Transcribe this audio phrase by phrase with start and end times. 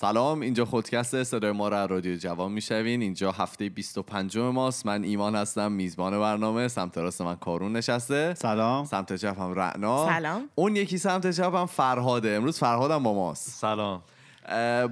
[0.00, 4.86] سلام اینجا خودکست صدای ما را رادیو جوان می‌شوین اینجا هفته 25 ماست.
[4.86, 6.68] من ایمان هستم میزبان برنامه.
[6.68, 8.34] سمت راست من کارون نشسته.
[8.34, 8.84] سلام.
[8.84, 10.06] سمت چپ هم رعنا.
[10.06, 10.48] سلام.
[10.54, 12.30] اون یکی سمت چپ هم فرهاده.
[12.30, 13.48] امروز فرهادم با ماست.
[13.48, 14.02] سلام.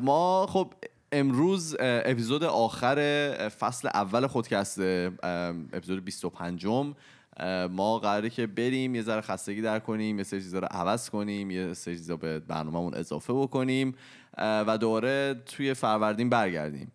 [0.02, 0.72] ما خب
[1.12, 5.30] امروز اپیزود آخر فصل اول خودکسته اه،
[5.72, 10.58] اپیزود 25 اه، ما قراره که بریم یه ذره خستگی در کنیم یه سری چیزا
[10.58, 13.94] رو عوض کنیم یه سری چیزا به برنامهمون اضافه بکنیم.
[14.38, 16.92] و دوباره توی فروردین برگردیم.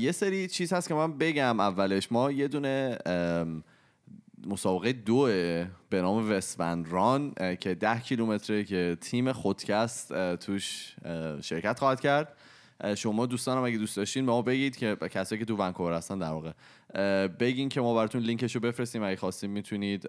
[0.00, 2.12] یه سری چیز هست که من بگم اولش.
[2.12, 2.98] ما یه دونه
[4.46, 10.96] مسابقه دوه به نام وستوند ران که ده کیلومتره که تیم خودکست توش
[11.40, 12.36] شرکت خواهد کرد.
[12.94, 16.30] شما دوستانم اگه دوست داشتین به ما بگید که کسایی که تو ونکوور هستن در
[16.30, 16.52] واقع
[17.40, 19.02] بگین که ما براتون لینکش رو بفرستیم.
[19.02, 20.08] اگه خواستین می‌تونید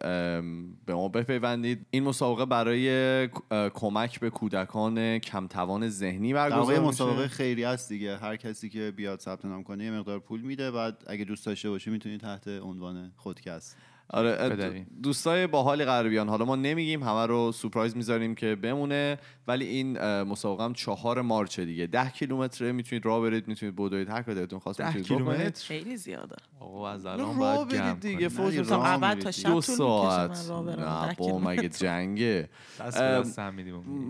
[0.85, 1.85] به ما بپیوندید.
[1.91, 3.29] این مسابقه برای
[3.73, 6.79] کمک به کودکان کمتوان ذهنی برگزار میشه.
[6.79, 8.17] مسابقه خیری است دیگه.
[8.17, 10.71] هر کسی که بیاد ثبت نام کنه یه مقدار پول میده.
[10.71, 13.77] بعد اگه دوست داشته باشی می‌تونی تحت عنوان خودکست.
[14.09, 14.85] آره.
[15.03, 19.99] دوستای باحالی قرار بیان حالا ما نمیگیم همه رو سورپرایز می‌ذاریم که بمونه ولی این
[20.21, 21.87] مسابقه هم چهار مارچه دیگه.
[21.87, 24.09] ده کیلومتره می‌تونید راه برید می‌تونید بدوید.
[24.09, 26.35] هر کاری دلتون خواست ده می‌تونید کیلومتر؟ خیلی زیاده.
[26.59, 28.27] آقا از الان باید برید دیگه.
[28.29, 28.55] فوز
[29.43, 30.51] دو ساعت.
[30.51, 31.67] نه با مگه کیلومتر.
[31.67, 32.49] جنگه.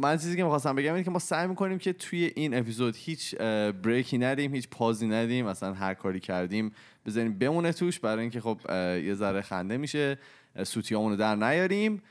[0.02, 3.36] من چیزی که می‌خواستم بگم اینه که ما سعی می‌کنیم که توی این اپیزود هیچ
[3.84, 5.46] بریکی ندیم هیچ پازی ندیم.
[5.46, 6.72] مثلا هر کاری کردیم
[7.10, 8.60] بذاریم بمونه توش برای اینکه خب
[9.04, 10.18] یه ذره خنده میشه
[10.64, 12.02] سوتیامونو در نیاریم.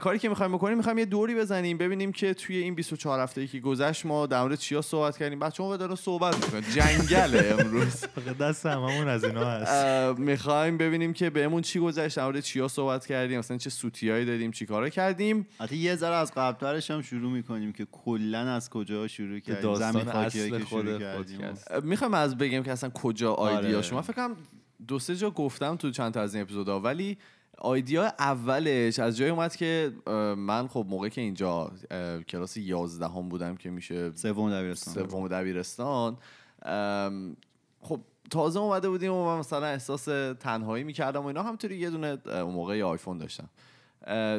[0.00, 3.60] کاری که می‌خوایم بکنیم می‌خوایم یه دوری بزنیم ببینیم که توی این 24 هفته که
[3.60, 5.38] گذشت ما در مورد چیا صحبت کردیم.
[5.38, 8.04] بچه ها دارن صحبت می‌کنن جنگله امروز.
[8.40, 10.18] دست هممون از اینا هست.
[10.18, 14.50] می‌خوایم ببینیم که بهمون چی گذشت در مورد چیا صحبت کردیم مثلا چه سوتیایی دادیم
[14.50, 15.46] چی کارا کردیم.
[15.60, 20.08] حتی یه ذره از قبلترش هم شروع می‌کنیم که کلا از کجا شروع کردیم زمین
[20.08, 21.02] اصل که خود.
[21.84, 23.82] می‌خوایم از بگیم که اصلا کجا آیدیا آره.
[23.82, 24.02] شما.
[24.02, 24.36] فکر کنم
[24.88, 27.18] دو سه جا گفتم تو چند تا از این اپیزودا ولی
[27.58, 29.92] آیدیا اولش از جای اومد که
[30.36, 31.72] من خب موقع که اینجا
[32.28, 35.08] کلاس 11 هم بودم که میشه سوم دبیرستان.
[35.08, 36.16] سوم دبیرستان.
[37.80, 38.00] خب
[38.30, 40.04] تازه اومده بودیم و من مثلا احساس
[40.40, 41.42] تنهایی می‌کردم و اینا.
[41.42, 43.48] همینطوری یه دونه اون موقع یه آیفون داشتم.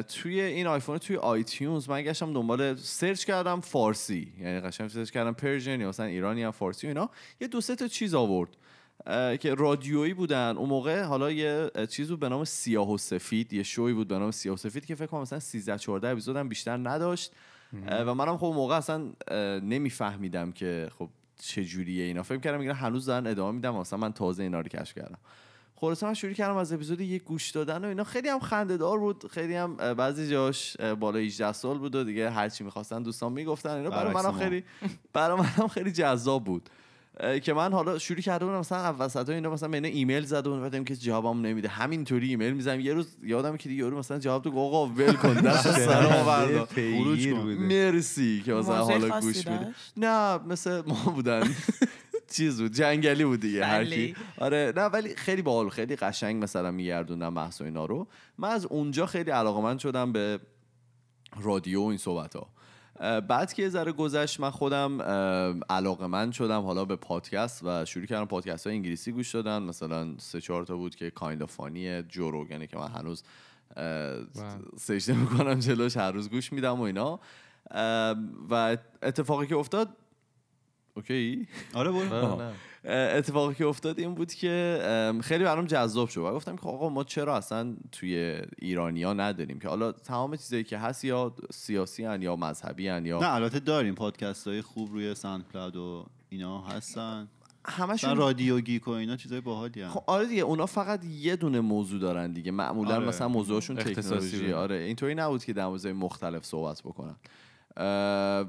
[0.08, 4.32] توی این آیفون توی آیتیونز من گشتم دنبال search کردم فارسی.
[4.40, 7.10] یعنی قشنگ search کردم Persian یا مثلا ایرانی هم فارسی و اینا.
[7.40, 8.56] یه دو سه تا چیز آورد.
[9.40, 10.56] که رادیویی بودن.
[10.56, 14.08] اون موقع حالا یه اه، چیز بود به نام سیاه و سفید یه شوی بود
[14.08, 17.32] به نام سیاه و سفید که فکر کنم مثلا 13 14 اپیزود هم بیشتر نداشت.
[17.90, 19.12] و منم خب اون موقع اصلا
[19.60, 21.08] نمیفهمیدم که خب
[21.40, 22.22] چه جوریه اینا.
[22.22, 25.18] فکر کردم اینا هنوز دارن ادامه میدم مثلا من تازه اینا رو کشف کردم.
[25.76, 28.04] خلاصه من شروع کردم از اپیزود یک گوش دادن و اینا.
[28.04, 32.30] خیلی هم خنده دار بود خیلی هم بعضی جاش بالا 18 سال بود و دیگه
[32.30, 33.90] هر چی می‌خواستن دوستان می‌گفتن اینا.
[33.90, 34.32] برای منم.
[34.32, 34.64] خیلی
[35.12, 36.70] برای منم خیلی جذاب بود.
[37.42, 40.62] که من حالا شروع کرده بودم مثلا وسط اینا مثلا به اینا ایمیل زده بودم
[40.62, 41.68] بعدم که جوابم نمیده.
[41.68, 42.80] همینطوری ایمیل می‌زنم.
[42.80, 46.66] یه روز یادم که دیگه یارو مثلا جواب تو آقا ول کن دست سلام بردار.
[46.66, 47.54] پیگیر بوده.
[47.54, 51.42] مرسی که مثلا حالا گوش میده؟ نه مثل ما بودن.
[52.36, 54.12] چیز بود جنگلی بود دیگه هر کی.
[54.12, 54.46] بله.
[54.46, 58.06] آره نه ولی خیلی باحال خیلی قشنگ مثلا میگردوندم بحث و اینا رو.
[58.38, 60.40] من از اونجا خیلی علاقمند شدم به
[61.40, 62.46] رادیو و این صحبت ها
[63.00, 65.02] بعد که یه ذره گذشت من خودم
[65.70, 69.62] علاقه من شدم حالا به پادکست و شروع کردم پادکست های انگلیسی گوش دادن.
[69.62, 73.22] مثلا سه چهار تا بود که کایند فانی جو روگنه که من هنوز
[74.76, 77.20] سجده می‌کنم جلوش هر روز گوش میدم و اینا.
[78.50, 79.88] و اتفاقی که افتاد
[80.94, 82.42] OK؟ آره برو.
[82.42, 82.52] نه.
[82.88, 86.20] اتفاقی که افتاد این بود که خیلی برام جذاب شد.
[86.20, 90.78] و گفتم که آقا ما چرا اصلا توی ایرانیا نداریم که حالا تمام چیزایی که
[90.78, 93.94] هست یا سیاسی هن یا مذهبی هن یا نه البته داریم.
[93.94, 97.28] پادکست های خوب روی ساند کلاود و اینا هستن.
[97.64, 102.00] همشون رادیو گیک و اینا چیزای باحالی خب آره دیگه اونا فقط یه دونه موضوع
[102.00, 102.52] دارن دیگه.
[102.52, 103.08] معمولا آره.
[103.08, 104.52] مثلا موضوعشون تکنولوژی.
[104.52, 107.16] آره اینطوری نبود که در مختلف صحبت بکنن.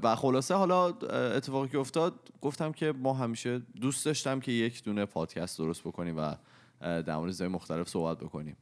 [0.02, 5.04] و خلاصه حالا اتفاقی که افتاد گفتم که ما همیشه دوست داشتم که یک دونه
[5.04, 6.34] پادکست درست بکنیم و
[6.80, 8.56] در مورد مختلف صحبت بکنیم.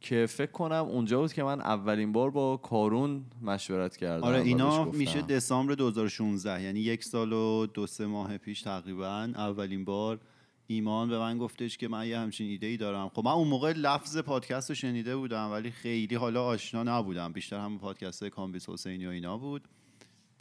[0.00, 4.84] که فکر کنم اونجا بود که من اولین بار با کارون مشورت کردم آره اینا.
[4.84, 10.20] میشه دسامبر 2016 یعنی یک سال و دو سه ماه پیش تقریبا اولین بار
[10.66, 13.08] ایمان به من گفتش که من یه همچین ایده ای دارم.
[13.08, 17.32] خب من اون موقع لفظ پادکست رو شنیده بودم ولی خیلی حالا آشنا نبودم.
[17.32, 19.68] بیشتر هم پادکست کامبیس حسینی و اینا بود.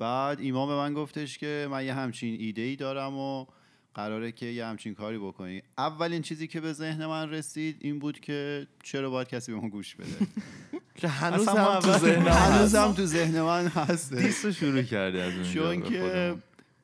[0.01, 3.45] بعد ایمان به من گفتش که من یه همچین ایده ای دارم و
[3.93, 5.61] قراره که یه همچین کاری بکنی.
[5.77, 9.69] اولین چیزی که به ذهن من رسید این بود که چرا باید کسی به ما
[9.69, 10.27] گوش بده.
[11.01, 12.75] که هنوز هم تو ذهنم هنوز.
[12.75, 16.35] هم تو ذهن من هست دیس رو شروع کردی از اونجا چون که.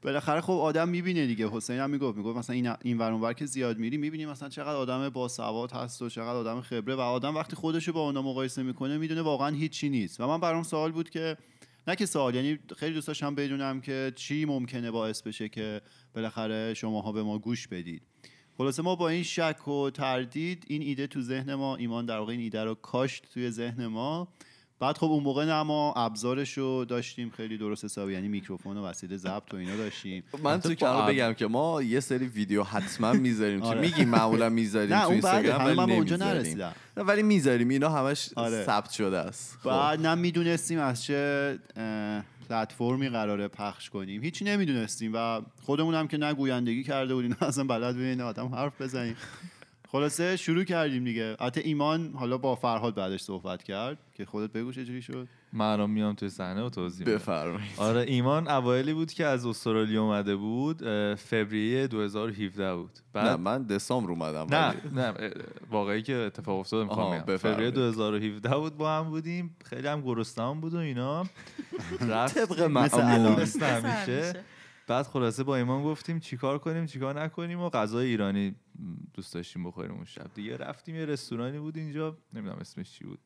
[0.01, 1.49] بالاخره خب آدم می‌بینه دیگه.
[1.51, 4.75] حسین هم می‌گفت می‌گفت مثلا این این ور اونور که زیاد میری می‌بینی مثلا چقدر
[4.75, 8.97] آدم باسواد هست و چقدر آدم خبره و آدم وقتی خودشو با اونا مقایسه می‌کنه
[8.97, 10.19] می‌دونه واقعا هیچی نیست.
[10.19, 11.37] و من برام سوال بود که
[11.87, 15.81] نه که سوال یعنی خیلی دوست داشتم بدونم که چی ممکنه باعث بشه که
[16.13, 18.01] بالاخره شماها به ما گوش بدید.
[18.57, 22.31] خلاصه ما با این شک و تردید این ایده تو ذهن ما ایمان در واقع
[22.31, 24.27] این ایده رو کاشت توی ذهن ما.
[24.79, 28.85] بعد خب اون موقع نه ما ابزارش رو داشتیم خیلی درست حسابی یعنی میکروفون و
[28.85, 32.63] وسیله ضبط و اینا داشتیم من تو کلام با بگم که ما یه سری ویدیو
[32.63, 33.81] حتما می‌ذاریم که آره.
[33.81, 36.15] میگیم معمولا می‌ذاریم نه تو اینستاگرام ولی اونجا.
[36.15, 38.63] نرسیدم ولی می‌ذاریم اینا همش آره.
[38.65, 39.69] ثبت شده است خب.
[39.69, 41.59] بعد نه می‌دونستیم از چه
[42.49, 47.63] پلتفرمی قراره پخش کنیم هیچی نمی‌دونستیم و خودمون هم که نه گویندگی کرده بودیم اصلا
[47.63, 49.15] بلد بودیم آدم حرف بزنیم
[49.91, 51.35] خلاصه شروع کردیم دیگه.
[51.39, 55.27] حتی ایمان حالا با فرهاد بعدش صحبت کرد که خودت بگو چجوری شد.
[55.53, 57.07] من الان میام توی صحنه و توضیح.
[57.07, 57.71] بفرمایید.
[57.77, 60.81] آره ایمان اوایلی بود که از استرالیا اومده بود
[61.15, 62.91] فوریه 2017 بود.
[63.15, 65.31] نه بعد من دسامبر اومدم نه ولی- نه
[65.71, 67.37] واقعی که اتفاق افتاد می‌خوام.
[67.37, 69.55] فوریه 2017 بود با هم بودیم.
[69.65, 71.25] خیلی هم گرسنه‌ام بود و اینا.
[72.09, 73.45] رفت طبق معمول.
[73.61, 74.43] همیشه.
[74.87, 78.55] بعد خلاصه با ایمان گفتیم چیکار کنیم چیکار نکنیم و غذای ایرانی
[79.13, 83.19] دوست داشتیم بخوریم اون شب دیگه رفتیم یه رستورانی بود اینجا نمی‌دونم اسمش چی بود.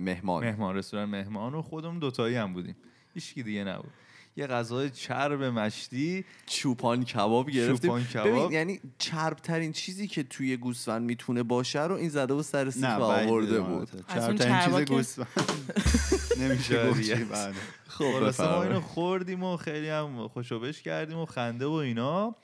[0.00, 0.44] مهمان.
[0.44, 2.76] مهمان رستوران مهمان و خودمون دوتایی هم بودیم.
[3.14, 3.90] هیچکی دیگه نبود.
[4.36, 8.28] یه غذای چرب مشتی چوپان کباب گرفتیم چوپان کباب.
[8.28, 12.70] ببین یعنی چرب ترین چیزی که توی گوسفند می‌تونه باشه رو این زده و سر
[12.70, 15.72] سیخ آورده بود چربترین چربا چیز گوسفند
[16.40, 17.10] نمیشه گفت.
[17.10, 17.54] بله.
[17.88, 18.80] خب خلاصه ما اینو.
[18.80, 22.36] خوردیم و خیلی هم خوش و بش کردیم و خنده و اینا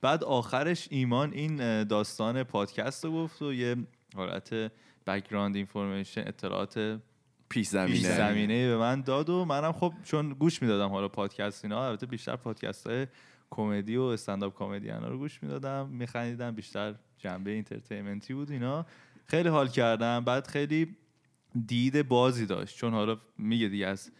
[0.00, 3.76] بعد آخرش ایمان این داستان پادکست رو گفت و یه
[4.16, 4.70] حالت
[5.06, 7.00] background information اطلاعات
[7.54, 11.64] پیش پیش زمینه زمینه به من داد و منم خب چون گوش می‌دادم حالا پادکست
[11.64, 13.06] اینا البته بیشتر پادکست های
[13.50, 18.86] کمدی و استنداپ کمدی اینا رو گوش می‌دادم میخندیدم بیشتر جنبه اینترتینمنتی بود اینا.
[19.24, 20.96] خیلی حال کردم بعد خیلی
[21.66, 22.76] دید بازی داشت.
[22.76, 24.10] چون حالا میگه دیگه از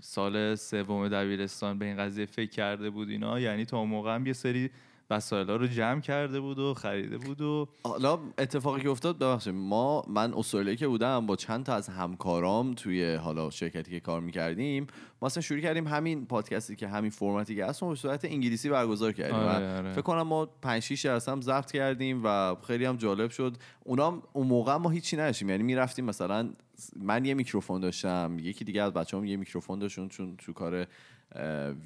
[0.00, 4.26] سال سوم دبیرستان به این قضیه فکر کرده بود اینا یعنی تا اون موقع هم
[4.26, 4.70] یه سری
[5.10, 10.04] وسایل رو جمع کرده بود و خریده بود و حالا اتفاقی که افتاد ببخشید ما
[10.08, 14.86] من استرالیا که بودم با چند تا از همکارام توی حالا شرکتی که کار می‌کردیم
[15.22, 19.12] ما اصلا شروع کردیم همین پادکستی که همین فرمتی که رو به صورت انگلیسی برگزار
[19.12, 19.34] کردیم.
[19.34, 19.92] آره، آره.
[19.92, 23.56] فکر کنم ما 5 6 درصد هم ضبط کردیم و خیلی هم جالب شد.
[23.84, 25.50] اونام اون موقع ما هیچی نداشتیم.
[25.50, 26.50] یعنی می‌رفتیم مثلا
[26.96, 30.86] من یه میکروفون داشتم یکی دیگه از بچه‌ام یه میکروفون داشتون چون تو کار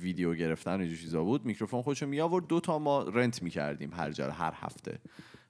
[0.00, 4.10] ویدیو گرفتن و چیزا بود میکروفون خودشو می آورد دو تا ما رنت می‌کردیم هر
[4.10, 4.98] جا هر هفته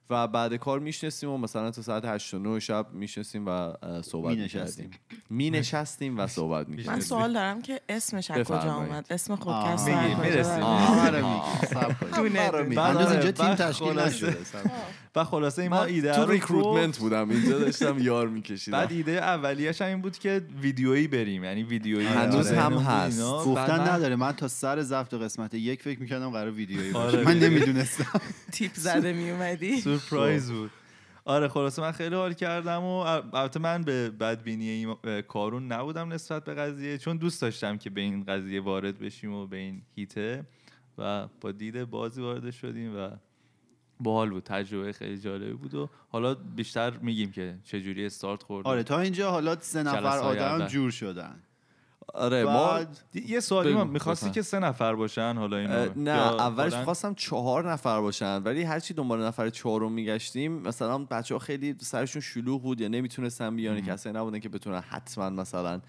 [0.09, 4.37] و بعد کار میشنستیم و مثلا تا ساعت 8 و 9 شب میشنستیم و صحبت.
[4.37, 4.91] می‌کردیم
[5.29, 8.59] می نشستیم و صحبت من می‌کردیم سوال دارم که اسمش از کجا.
[8.59, 9.35] آمد اسم.
[9.35, 10.63] خودکست از می‌رسیم.
[10.63, 11.21] آره.
[12.75, 14.37] بعد هنوز آره، اینجا تیم بعد تشکیل نشده.
[15.15, 16.97] و خلاصه این ما ایده تو رو ریکروتمنت.
[16.97, 21.63] بودم اینجا داشتم یار میکشیدم بعد ایده اولیش هم این بود که ویدیویی بریم یعنی
[21.63, 22.61] ویدیویی هنوز آره.
[22.61, 23.21] هم بود هست.
[23.21, 27.25] گفتن من- نداره من تا سر ضبط قسمت یک فکر می‌کردم قرار ویدیویی باشه آره.
[27.25, 28.21] من نمی‌دونستم
[28.53, 30.71] تیپ زده می اومدی سورپرایز بود
[31.25, 34.95] آره خلاصه من خیلی حال کردم و البته من به بدبینی
[35.27, 39.47] کارون نبودم نسبت به قضیه چون دوست داشتم که به این قضیه وارد بشیم و
[39.47, 40.43] به این هیته
[40.97, 43.09] و با دید بازی وارد شدیم و
[44.03, 48.83] باحال بود تجربه خیلی جالبی بود و حالا بیشتر میگیم که چجوری استارت خورد آره
[48.83, 50.67] تا اینجا حالا سه نفر آدم.
[50.67, 51.35] جور شدن
[52.13, 52.79] آره ما
[53.11, 54.31] دی- یه سوالی ما می‌خواستی.
[54.31, 58.93] که سه نفر باشن حالا اینا اه، نه اولش؟ خواستم چهار نفر باشن ولی هرچی
[58.93, 63.81] دنبال نفر چهارم میگشتیم مثلا بچه ها خیلی سرشون شلوغ بود یا نمی‌تونستن بیان یا
[63.81, 65.81] کسایی نبودن که بتونن حتما مثلا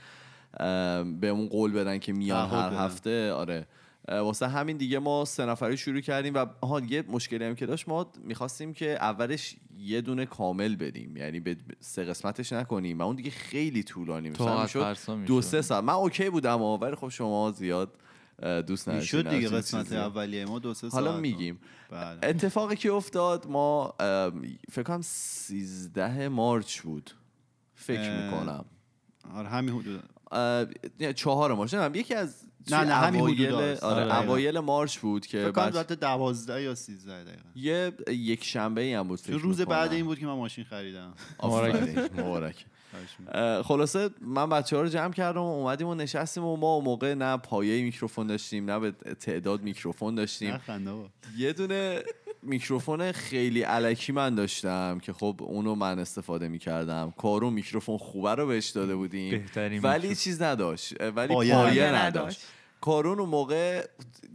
[0.60, 2.76] اه، بهمون قول بدن که میان هر بدن.
[2.78, 3.66] هفته آره
[4.08, 7.88] واسه همین دیگه ما سه نفری شروع کردیم و ها یه مشکلی هم که داشت
[7.88, 11.16] ما می‌خواستیم که اولش یه دونه کامل بدیم.
[11.16, 12.98] یعنی به سه قسمتش نکنیم.
[12.98, 14.96] و اون دیگه خیلی طولانی می‌شد.
[15.26, 15.84] دو سه ساعت.
[15.84, 17.98] من اوکی بودم ولی خب شما زیاد
[18.66, 19.92] دوست نداشتین می‌شد دیگه قسمت.
[19.92, 20.44] اولیه.
[20.44, 21.58] ما دو سه حالا ساعت میگیم.
[21.90, 22.18] بله.
[22.22, 23.94] اتفاقی که افتاد ما
[24.70, 27.10] فکر کنم 13 مارچ بود.
[27.74, 28.64] فکر می‌کنم.
[29.34, 30.02] آره همین حدود.
[31.14, 31.74] چهار مارچ.
[31.94, 33.82] یکی از نه، نه، همین است.
[33.82, 38.44] آره آره، اوایل مارچ بود که فکر کنم بعد دوازده یا سیزده دقیقه یه یک
[38.44, 39.60] شنبه ای هم بود فکر تو روز.
[39.60, 41.14] بعد این بود که من ماشین خریدم.
[41.42, 42.66] مبارک.
[43.32, 46.84] اه، خلاصه من بچه ها رو جمع کردم و اومدیم و نشستیم و ما اون
[46.84, 50.60] موقع نه پایه میکروفون داشتیم نه به تعداد میکروفون داشتیم.
[51.36, 52.02] یه دونه
[52.42, 58.46] میکروفون خیلی الکی من داشتم که خب اونو من استفاده می‌کردم کارون میکروفون خوبه رو
[58.46, 60.14] بهش داده بودیم بهترین ولی میکروفون.
[60.14, 62.16] چیز نداشت ولی پایه پایه, نداشت.
[62.16, 62.40] نداشت
[62.80, 63.86] کارون اون موقع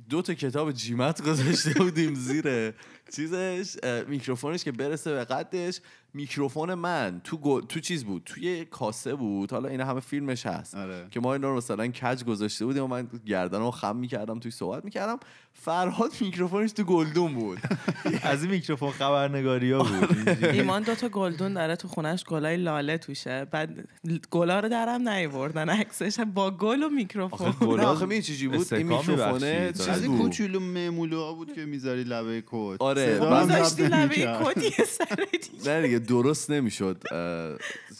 [0.09, 2.73] دو تا کتاب GMAT گذاشته بودیم زیر
[3.15, 3.75] چیزش
[4.07, 5.79] میکروفونش که برسه به قدش
[6.17, 9.51] میکروفون من تو گل- تو چیز بود؟ توی کاسه بود.
[9.51, 10.75] حالا اینا همه فیلمش هست.
[10.75, 11.07] آره.
[11.11, 14.85] که ما اینا رو مثلا کج گذاشته بودیم و من گردنمو خم می‌کردم توی صحبت
[14.85, 15.19] می‌کردم.
[15.53, 17.57] فرهاد میکروفونش تو گلدون بود.
[18.23, 20.47] از این میکروفون خبرنگاری ها بود اینجوری.
[20.59, 23.45] ایمان دوتا گلدون داره تو خونش گلای لاله توشه.
[23.51, 23.89] بعد
[24.31, 27.51] گلا رو درم نیوردن عکسش با گل و میکروفون.
[27.51, 29.71] گلا آخه چی چیزی بود؟ این میکروفونه.
[29.77, 32.81] چیز از این بود کوچولو معمولو ها بود که می‌ذاری لبه کت.
[32.81, 34.43] آره، صدا من لبه نمی‌کرد.
[34.43, 34.83] کتی
[35.59, 37.03] سر دیگه درست نمی‌شد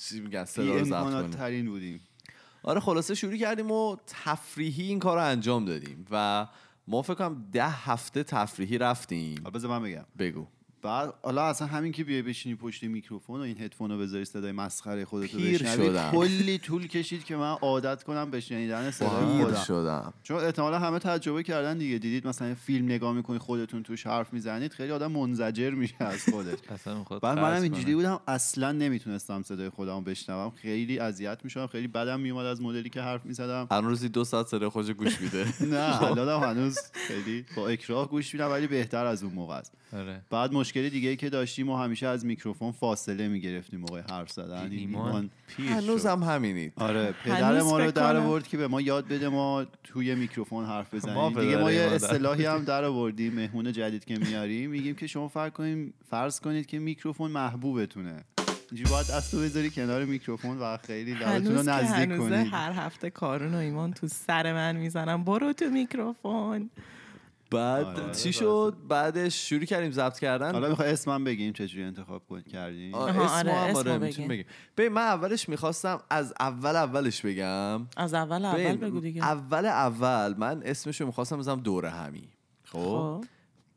[0.02, 2.02] چی میگن صدا رو ترین بودیم.
[2.64, 6.48] آره خلاصه شروع کردیم و تفریحی این کار رو انجام دادیم و
[6.88, 9.36] ما فکر کنم ده هفته تفریحی رفتیم.
[9.36, 10.06] بذار من بگم.
[10.20, 10.48] بگو.
[10.82, 14.52] بعد حالا اصلا همین که بیای بشینی پشت میکروفون و این هدفون رو بذاری صدای
[14.52, 16.00] مسخره خودتو پیر بشنوی.
[16.12, 19.64] کلی طول کشید که من عادت کنم به شنیدن صدای خودم.
[19.64, 20.14] شدم.
[20.24, 21.98] چون احتمالا همه تجربه کردن دیگه.
[21.98, 26.58] دیدید مثلا فیلم نگاه می‌کنید خودتون توش حرف می‌زنید خیلی آدم منزجر میشه از خودش.
[26.98, 27.62] می‌خواد بعد منم.
[27.62, 30.52] اینجوری بودم اصلا نمی‌تونستم صدای خودم بشنوم.
[30.56, 33.68] خیلی اذیت می‌شدم خیلی بدم میومد از مدلی که حرف می‌زدم.
[33.72, 35.46] هر روزی دو ساعت صدای خودش گوش میده.
[35.74, 39.72] نه الانم هنوز خیلی با اکراه گوش میدم ولی بهتر از اون موقع است.
[39.94, 40.22] آره.
[40.30, 44.72] بعد مشکلی دیگه ای که داشتیم و همیشه از میکروفون فاصله می‌گرفتیم موقع حرف زدن.
[44.72, 46.06] ایمان پیر هنوز.
[46.06, 46.74] هم همینید.
[46.76, 48.16] آره پدر ما رو در.
[48.16, 51.30] آورد که به ما یاد بده ما توی میکروفون حرف بزنیم.
[51.30, 54.70] دیگه ما یه ایمان در اصطلاحی هم در آوردیم مهمون جدید که میاریم.
[54.70, 58.24] میگیم که شما فرض کنیم فرض کنید که میکروفون محبوبتونه.
[58.72, 62.48] اینجوری باید دستو بذاری کنار میکروفون و خیلی لبتون رو نزدیک کنید.
[62.52, 65.24] هر هفته کارون و ایمان تو سر من می‌زنم.
[65.24, 66.70] برو تو میکروفون.
[67.52, 68.14] بعد آره.
[68.14, 70.52] چی شد؟ بعدش شروع کردیم ضبط کردن.
[70.54, 74.02] حالا می‌خوای اسمم بگیم چجوری انتخاب کن- کردیم؟ آها، اسم آره، آره بگیم.
[74.08, 74.46] می‌تونیم بگیم.
[74.78, 77.88] ببین من اولش می‌خواستم از اول اولش بگم.
[77.98, 79.24] از اول اول بگو دیگه.
[79.24, 82.30] اول اول من اسمشو می‌خواستم بزنم دوره همی.
[82.64, 83.26] خب؟ خب.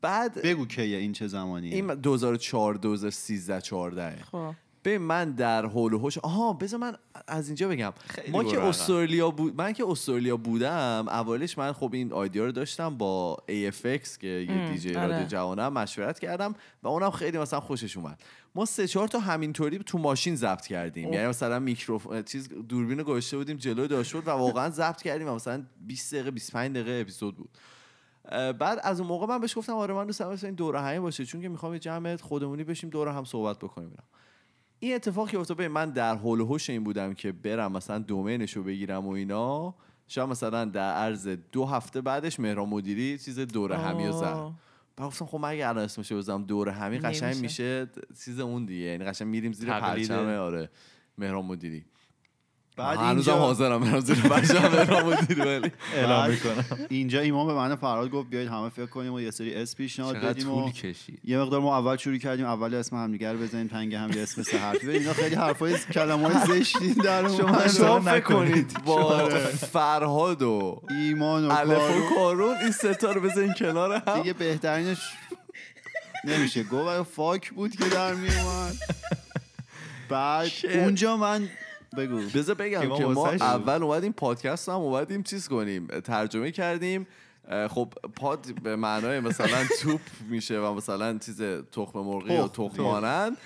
[0.01, 1.75] بعد بگو کیه این چه زمانیه.
[1.75, 4.53] این 2004 2013 14 خب.
[4.83, 6.95] ببین من در حول و حوش آها بذار من
[7.27, 7.93] از اینجا بگم
[8.31, 8.61] ما که.
[8.61, 14.17] استرالیا بود من که استرالیا بودم اولش من خب این آیدیا رو داشتم با AFX
[14.17, 15.07] که یه دیجی آره.
[15.07, 18.23] رادیو جوانم مشورت کردم و اونم خیلی مثلا خوشش اومد
[18.55, 21.15] ما سه چهار تا همینطوری تو ماشین ضبط کردیم اوه.
[21.15, 25.35] یعنی مثلا میکروفون چیز دوربین رو گذاشته بودیم جلوی داشبورد و واقعا ضبط کردیم و
[25.35, 27.49] مثلا 20 دقیقه 25 دقیقه اپیزود بود
[28.31, 31.25] بعد از اون موقع من بهش گفتم آره من دوست دارم این دوره همی باشه
[31.25, 33.97] چون که می‌خوام یه جمع خودمونی بشیم دوره هم صحبت بکنیم
[34.83, 38.57] این اتفاقی افتاد ببین من در حول و حوش این بودم که برم مثلا دومینش
[38.57, 39.75] رو بگیرم و اینا
[40.07, 44.51] شاید مثلا در عرض دو هفته بعدش مهران مدیری چیز دوره همی رو زد.
[44.95, 47.35] بعد گفتم خب من اگه الان اسمشو بزنم دوره همی قشنگ.
[47.35, 47.87] میشه
[48.25, 49.69] چیز اون دیگه یعنی قشنگ میریم زیر.
[49.69, 50.69] پرچم آره
[51.17, 51.85] مهران مدیری
[52.77, 54.17] بعد هنوزم اینجا حاضرم برم زیر
[55.05, 55.71] مدیری ولی.
[55.95, 56.65] اعلام می‌کنم.
[56.89, 59.75] اینجا ایمان به من و فرهاد گفت بیایید همه فکر کنیم و یه سری اس
[59.75, 61.19] پیشنهاد بدیم و کشید.
[61.23, 64.43] یه مقدار ما اول شروع کردیم اول اسم همدیگه رو بزنیم تنگ هم یه اسم
[64.43, 67.67] سه حرفی اینا خیلی حرفای کلمات زشتی در شما.
[67.67, 68.11] شما نکنید.
[68.13, 69.29] فکر کنید با
[69.73, 74.17] فرهاد و ایمان و الف و کارو کارون این ستا رو بزنین کنار هم.
[74.17, 74.99] دیگه بهترینش
[76.25, 76.63] نمیشه.
[76.63, 78.75] گفت ولی فاک بود که در میومد
[80.09, 81.49] بعد اونجا من
[81.97, 83.29] بگو بذار بگم که ما.
[83.29, 87.07] اول اومدیم پادکست هم اومدیم چیز کنیم ترجمه کردیم
[87.69, 92.67] خب پاد به معنای مثلا توپ میشه و مثلا چیز تخم مرغی و تخم.
[92.67, 93.37] تخم مانند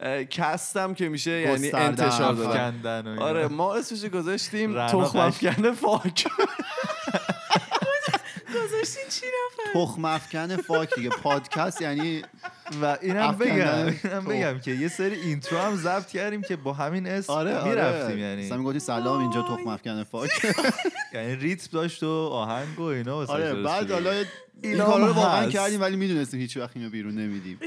[0.00, 2.34] اه، کستم که میشه یعنی انتشار.
[2.34, 3.18] دادن.
[3.18, 5.18] آره ما اسمش گذاشتیم تخم.
[5.18, 6.26] افکن فاک
[8.54, 12.22] گذاشتین چی رفت تخم افکن فاک دیگه پادکست یعنی
[12.82, 13.54] و اینم بگم
[14.04, 14.30] اینم تو.
[14.30, 18.18] بگم که یه سری اینترو هم ضبط کردیم که با همین اسم آره می‌رفتیم آره
[18.18, 20.30] یعنی مثلا می‌گفتی سلام اینجا تخم افکن فاک
[21.14, 23.90] یعنی ریتم داشت و آهنگ و اینا واسه آره بعد.
[23.90, 24.24] حالا این
[24.62, 25.48] اینا کارا رو واقعا.
[25.48, 27.58] کردیم ولی می‌دونستیم هیچ وقت اینو بیرون نمیدیم.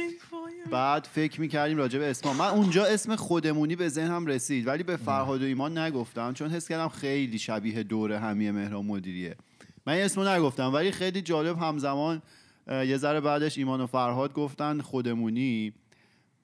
[0.72, 4.98] بعد فکر می‌کردیم راجع به اسم من اونجا اسم خودمونی به ذهنم رسید ولی به
[4.98, 9.36] فرهاد و ایمان نگفتم چون حس کردم خیلی شبیه دوره همیه مهران مدیریه
[9.88, 12.22] من این اسمو نگفتم ولی خیلی جالب همزمان
[12.68, 15.74] یه ذره بعدش ایمان و فرهاد گفتن خودمونی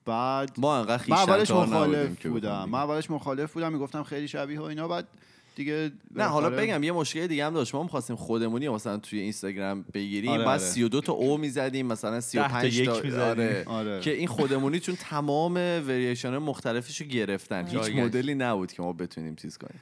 [0.04, 2.68] بعد ما انقدر من اولش مخالف بودم.
[2.68, 5.08] من اولش مخالف بودم می‌گفتم خیلی شبیه و اینا بعد
[5.56, 9.84] دیگه نه حالا بگم یه مشکل دیگه هم داشت ما می‌خواستیم خودمونی مثلا توی اینستاگرام
[9.94, 10.70] بگیریم آره، بعد آره.
[10.70, 13.20] 32 تا او می‌زدیم مثلا 35 یک تا می‌زدیم.
[13.20, 13.64] آره.
[13.66, 14.00] آره.
[14.00, 17.94] که این خودمونی چون تمام وریشن مختلفش رو گرفتن هیچ.
[17.94, 19.80] مدلی نبود که ما بتونیم چیز کنیم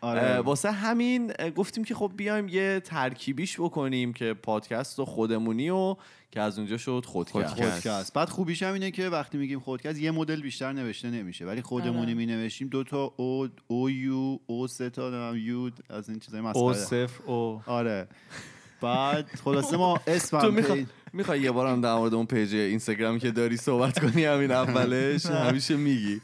[0.00, 0.38] آره.
[0.38, 5.96] واسه همین گفتیم که خب بیایم یه ترکیبیش بکنیم که پادکست و خودمونی و
[6.30, 7.54] که از اونجا شد خودکست.
[7.54, 8.12] خودکست.
[8.12, 11.46] بعد خوبیش هم اینه که وقتی میگیم خودکست یه مدل بیشتر نوشته نمیشه.
[11.46, 12.14] ولی خودمونی آره.
[12.14, 16.62] می نوشیم دو تا او او یو او سه تا یو از این چیزای مسخره.
[16.62, 17.62] او صفر او.
[17.66, 18.08] آره.
[18.80, 23.20] بعد خلاصه ما اسم تو هم می‌خوای می‌خوای یه بارم در مورد اون پیج اینستاگرامی
[23.20, 26.20] که داری صحبت کنی همین اولش همیشه میگی.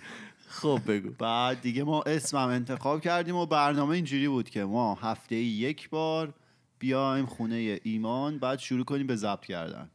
[0.57, 1.11] خب بگو.
[1.19, 5.91] بعد دیگه ما اسمم انتخاب کردیم و برنامه اینجوری بود که ما هفته ای یک
[5.91, 6.35] بار
[6.79, 9.91] بیایم خونه ایمان بعد شروع کنیم به ضبط کردن.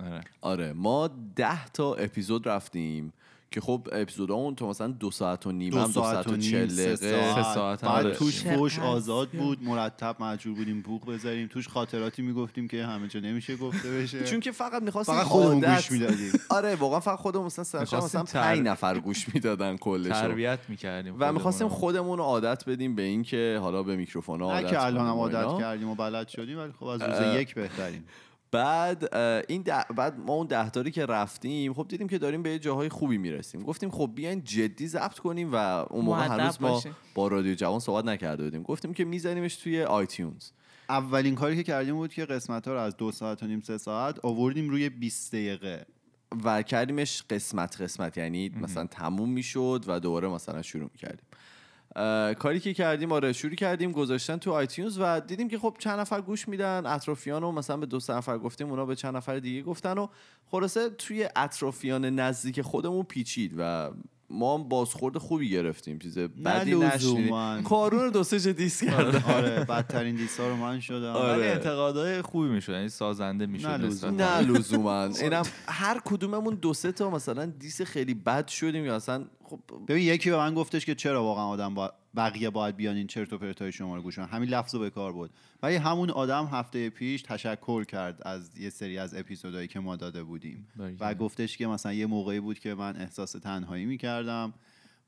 [0.00, 0.24] آره.
[0.40, 3.12] آره ما ده تا اپیزود رفتیم.
[3.50, 6.96] که خب اپیزودامون تو مثلا دو ساعت و نیم دو ساعت و و چل سه
[6.96, 7.32] دقیقه.
[7.32, 8.14] ساعت, سه ساعت هم بعد آره.
[8.14, 9.28] توش فوش آزاد.
[9.28, 14.24] بود مرتب مجبور بودیم بوق بذاریم توش خاطراتی می‌گفتیم که همه جا نمیشه گفته بشه.
[14.24, 16.32] چون که فقط می‌خواستیم فقط خودمون گوش می‌دادیم.
[16.50, 21.32] آره واقعا فقط خودمون مثلا می‌خواستیم مثلا تر- نفر گوش می‌دادن کلش تربیت می‌کردیم و
[21.32, 25.12] می‌خواستیم خودمون رو عادت بدیم به اینکه حالا به میکروفون نه عادت که الان هم
[25.12, 25.58] عادت.
[25.58, 27.34] کردیم و بلد شدیم ولی خب از روز.
[27.36, 28.04] یک بهتریم.
[28.50, 29.14] بعد
[29.48, 32.58] این ده- بعد ما اون ده تاری که رفتیم خب دیدیم که داریم به یه
[32.58, 33.62] جاهای خوبی می‌رسیم.
[33.62, 36.80] گفتیم خب بیاین جدی ضبط کنیم و اون موقع هنوز ما.
[37.14, 38.62] با رادیو جوان صحبت نکرده بودیم.
[38.62, 40.50] گفتیم که میزنیمش توی آیتیونز.
[40.88, 43.78] اولین کاری که کردیم بود که قسمت ها رو از دو ساعت و نیم سه
[43.78, 45.86] ساعت آوردیم روی 20 دقیقه.
[46.44, 48.18] و کردیمش قسمت قسمت.
[48.18, 51.26] یعنی مثلا تموم می‌شد و دوباره مثلا شروع می‌کردیم.
[52.38, 56.20] کاری که کردیم آره شروع کردیم گذاشتن تو آیتیونز و دیدیم که خب چند نفر
[56.20, 59.62] گوش میدن اطرافیان رو مثلا به دو سه نفر گفتیم اونا به چند نفر دیگه
[59.62, 60.08] گفتن و
[60.46, 63.90] خلاصه توی اطرافیان نزدیک خودمون پیچید و
[64.30, 66.74] ما هم بازخورد خوبی گرفتیم چیز بدی.
[66.74, 71.46] نشنیدیم کارون رو دو سه دیس کردن آره بدترین دیسا رو من شدم آره.
[71.46, 73.66] انتقادهای خوبی می‌شد یعنی سازنده می‌شد.
[74.04, 79.24] نه لزوما اینم هر کدوممون دو سه تا مثلا دیس خیلی بد شدیم یا اصلا
[79.48, 81.92] خب ببین یکی به من گفتش که چرا واقعا آدم با...
[82.16, 85.12] بقیه باید بیان این چرت و پرتای شما رو گوش همین لفظ رو به کار
[85.12, 85.30] بود
[85.62, 90.22] ولی همون آدم هفته پیش تشکر کرد از یه سری از اپیزودهایی که ما داده
[90.22, 90.68] بودیم.
[90.76, 91.10] باریکلا.
[91.10, 94.54] و گفتش که مثلا یه موقعی بود که من احساس تنهایی می‌کردم.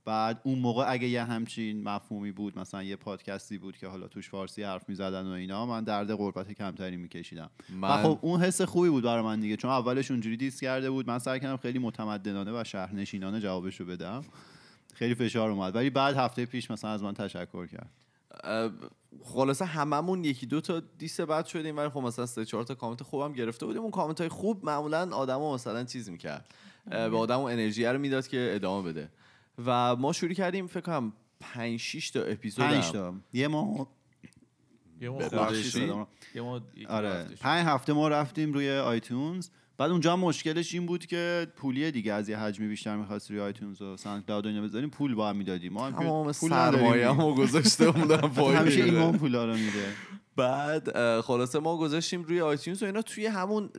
[0.04, 4.30] بعد اون موقع اگه یه همچین مفهومی بود مثلا یه پادکستی بود که حالا توش
[4.30, 7.50] فارسی حرف می‌زدن و اینا من درد غربت کمتری میکشیدم.
[7.70, 10.90] و من خب اون حس خوبی بود برای من دیگه چون اولش اونجوری دیس کرده
[10.90, 11.08] بود.
[11.08, 14.24] من سعی کردم خیلی متمدنانه و شهرنشینانه جوابشو بدم.
[14.94, 15.76] خیلی فشار اومد.
[15.76, 17.90] ولی بعد هفته پیش مثلا از من تشکر کرد.
[19.24, 23.02] خلاصه هممون یکی دو تا دیس بد شدیم ولی خب مثلا سه چهار تا کامنت
[23.02, 23.82] خوبم گرفته بودیم.
[23.82, 26.54] اون کامنت های خوب معمولا آدمو مثلا چیز می‌کرد.
[26.86, 29.08] به آدم انرژی رو می‌داد که ادامه بده.
[29.66, 32.90] و ما شروع کردیم فکر کنم 5 6 تا اپیزود پنج.
[32.90, 33.14] تا.
[33.32, 33.88] یه ما
[35.00, 35.10] یه
[36.42, 37.26] ما آره.
[37.40, 39.48] پنج هفته ما رفتیم روی iTunes.
[39.78, 42.12] بعد اونجا هم مشکلش این بود که پولیه دیگه.
[42.12, 45.36] از یه حجمی بیشتر می‌خواست روی iTunes و SoundCloud و اینا بذاریم پول با هم
[45.36, 45.72] می‌دادیم.
[45.72, 46.32] ما هم پول.
[46.32, 48.84] سرمایه‌مو گذاشته بودم پای همیشه.
[48.84, 49.92] ایمان پولا رو میده.
[50.36, 53.70] بعد خلاصه ما گذاشتیم روی آیتیونز و اینا توی همون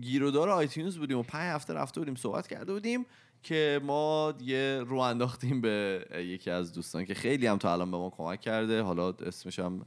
[0.00, 3.06] گیرودار آیتیونز بودیم و پنج هفته رفته بودیم صحبت کرده بودیم.
[3.42, 7.96] که ما یه رو انداختیم به یکی از دوستان که خیلی هم تا الان به
[7.96, 8.82] ما کمک کرده.
[8.82, 9.86] حالا اسمش هم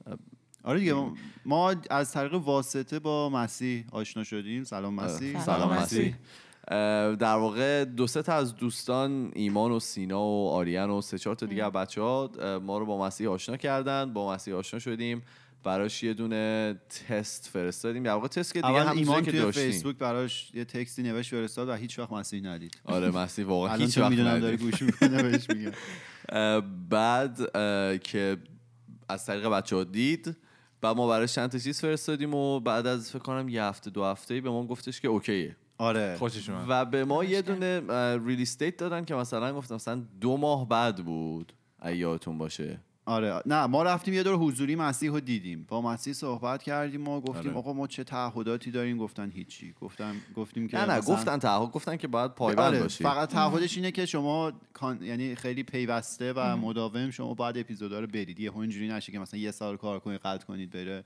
[0.64, 1.14] آره دیگه ما-
[1.46, 4.64] ما از طریق واسطه با مسیح آشنا شدیم.
[4.64, 5.40] سلام مسیح.
[5.40, 6.16] سلام مسیح.
[7.16, 11.36] در واقع دو سه تا از دوستان ایمان و سینا و آریان و سه چهار
[11.36, 12.30] تا دیگه بچه ها
[12.64, 14.14] ما رو با مسیح آشنا کردن.
[14.14, 15.22] با مسیح آشنا شدیم.
[15.64, 16.76] براش یه دونه
[17.08, 18.04] تست فرستادیم.
[18.04, 19.72] در واقع تست که دیگه هم ایمان که توی داشتیم.
[19.72, 22.78] فیسبوک براش یه تکستی نوشت فرستاد و هیچ وقت مسیح ندید.
[22.86, 24.40] آره مسیح واقعا هیچ تو وقت می‌دونم.
[24.40, 25.72] داره گوش می‌کنه بهش میگه
[26.90, 28.38] بعد اه، که
[29.10, 30.38] از طریق بچه ها دید
[30.82, 34.04] بعد ما براش چند تا چیز فرستادیم و بعد از فکر کنم یه هفته دو
[34.04, 35.56] هفته به ما گفتش که اوکیه.
[35.78, 36.16] آره.
[36.20, 36.66] خوشش اومد.
[36.70, 37.82] و به ما یه دونه
[38.26, 42.80] ریل استیت دادن که مثلا گفتم مثلا دو ماه بعد بود اگه یادتون باشه.
[43.06, 43.42] آره.
[43.46, 45.66] نه ما رفتیم یه دور حضوری مسیح رو دیدیم.
[45.68, 47.58] با مسیح صحبت کردیم و گفتیم آره.
[47.60, 49.74] آقا ما چه تعهداتی داریم؟ گفتن هیچی.
[49.82, 53.30] گفتم گفتیم که نه نه مثلا- گفتن تعهد گفتن که باید پایبند آره باشی فقط
[53.30, 58.40] تعهدش اینه که شما کان- یعنی خیلی پیوسته و مداوم شما باید اپیزودا رو برید.
[58.40, 61.04] یه اینجوری نشه که مثلا یه سال کار کنید قطع کنید بره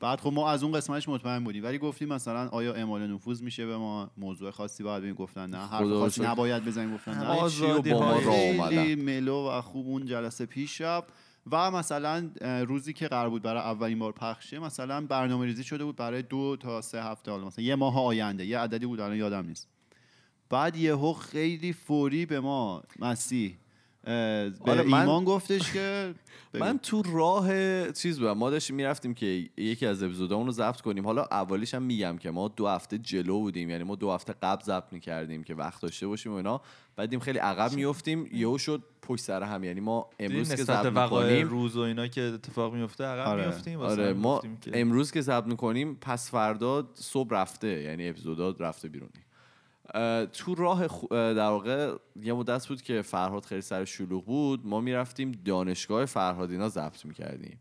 [0.00, 1.64] بعد خب ما از اون قسمتش مطمئن بودیم.
[1.64, 5.14] ولی گفتیم مثلا آیا اعمال نفوذ میشه به ما؟ موضوع خاصی باید بگیم.
[5.14, 5.66] گفتن نه.
[5.66, 6.22] خدا خاصی.
[6.22, 6.94] نباید بزنیم.
[6.94, 7.26] گفتن نه.
[7.26, 11.04] با ما آزادی اومدن؟ ملو و خوب اون جلسه پیش شب
[11.50, 12.30] و مثلا
[12.66, 16.56] روزی که قرار بود برای اولین بار پخشه مثلا برنامه ریزی شده بود برای دو
[16.60, 17.46] تا سه هفته حالا.
[17.46, 18.46] مثلا یه ماه آینده.
[18.46, 19.68] یه عددی بود الان یادم نیست.
[20.50, 23.56] بعد یهو خیلی فوری به ما مسیح
[24.04, 26.14] به آره، من- ایمان گفتش که
[26.54, 26.64] بگو.
[26.64, 27.48] من تو راه
[27.92, 28.32] چیز بودم.
[28.32, 31.06] ما داشتیم می‌رفتیم که یکی از اپیزودامون رو ضبط کنیم.
[31.06, 33.70] حالا اولیش هم میگم که ما دو هفته جلو بودیم.
[33.70, 36.60] یعنی ما دو هفته قبل ضبط می‌کردیم که وقت داشته باشیم و اینا.
[36.96, 39.64] بعدیم خیلی عقب میفتیم یهو شد پشت سر هم.
[39.64, 43.42] یعنی ما امروز که ضبط می‌کنیم روز و اینا که اتفاق میفته عقب آره.
[43.42, 43.80] میافتیم.
[43.80, 44.12] آره.
[44.12, 47.68] ما امروز که ضبط می‌کنیم پس فردا صبح رفته.
[47.82, 49.08] یعنی اپیزودات رفته بیرون.
[49.14, 49.22] اه،
[50.32, 54.66] تو راه خو- در واقع یه مدت بود که فرهاد خیلی سر شلوغ بود.
[54.66, 57.58] ما می‌رفتیم دانشگاه فرهاد اینا ضبط می‌کردیم.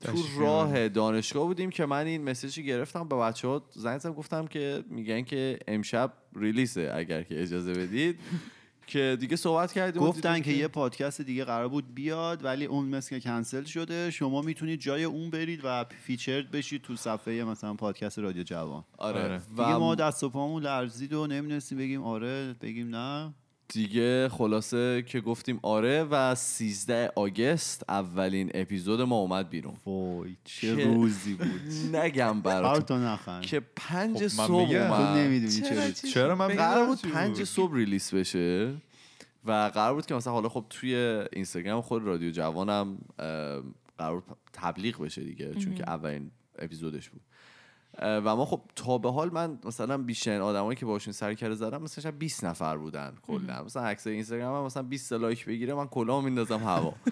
[0.00, 4.46] تو راه دانشگاه بودیم که من این مسیجی گرفتم به بچه ها زنگ زدم گفتم
[4.46, 8.18] که میگن که امشب ریلیسه اگر که اجازه بدید.
[8.86, 13.18] که دیگه صحبت کردیم گفتن که یه پادکست دیگه قرار بود بیاد ولی اون مثل
[13.18, 14.10] که کنسل شده.
[14.10, 18.84] شما می‌تونید جای اون برید و فیچرد بشید تو صفحه مثلا پادکست رادیو جوان.
[18.98, 19.36] آره, آره.
[19.36, 23.34] و دیگه ما دست و پامون لرزید و نمی‌دونستیم بگیم آره بگیم نه.
[23.74, 29.74] دیگه خلاصه که گفتیم آره و 13 آگست اولین اپیزود ما اومد بیرون.
[29.86, 31.60] وای چه روزی بود.
[31.96, 33.04] نگم براتون.
[33.04, 33.42] نخند.
[33.42, 35.18] که پنج خب من صبح اومد.
[35.18, 38.74] نمی‌دونی چرا چرا من؟ قرار بود پنج؟ صبح ریلیس بشه
[39.44, 40.94] و قرار بود که مثلا حالا خب توی
[41.32, 42.98] اینستاگرام خود رادیو جوانم
[43.98, 47.20] قرار بود تبلیغ بشه دیگه چون که اولین اپیزودش بود.
[48.02, 51.82] و ما خب تا به حال من مثلا بیشترین آدمایی که باشون سر کله زدم
[51.82, 53.64] مثلا شاید 20 نفر بودن کلا.
[53.64, 56.94] مثلا عکس اینستاگرام هم مثلا 20 تا لایک بگیره من کلا میندازم هوا.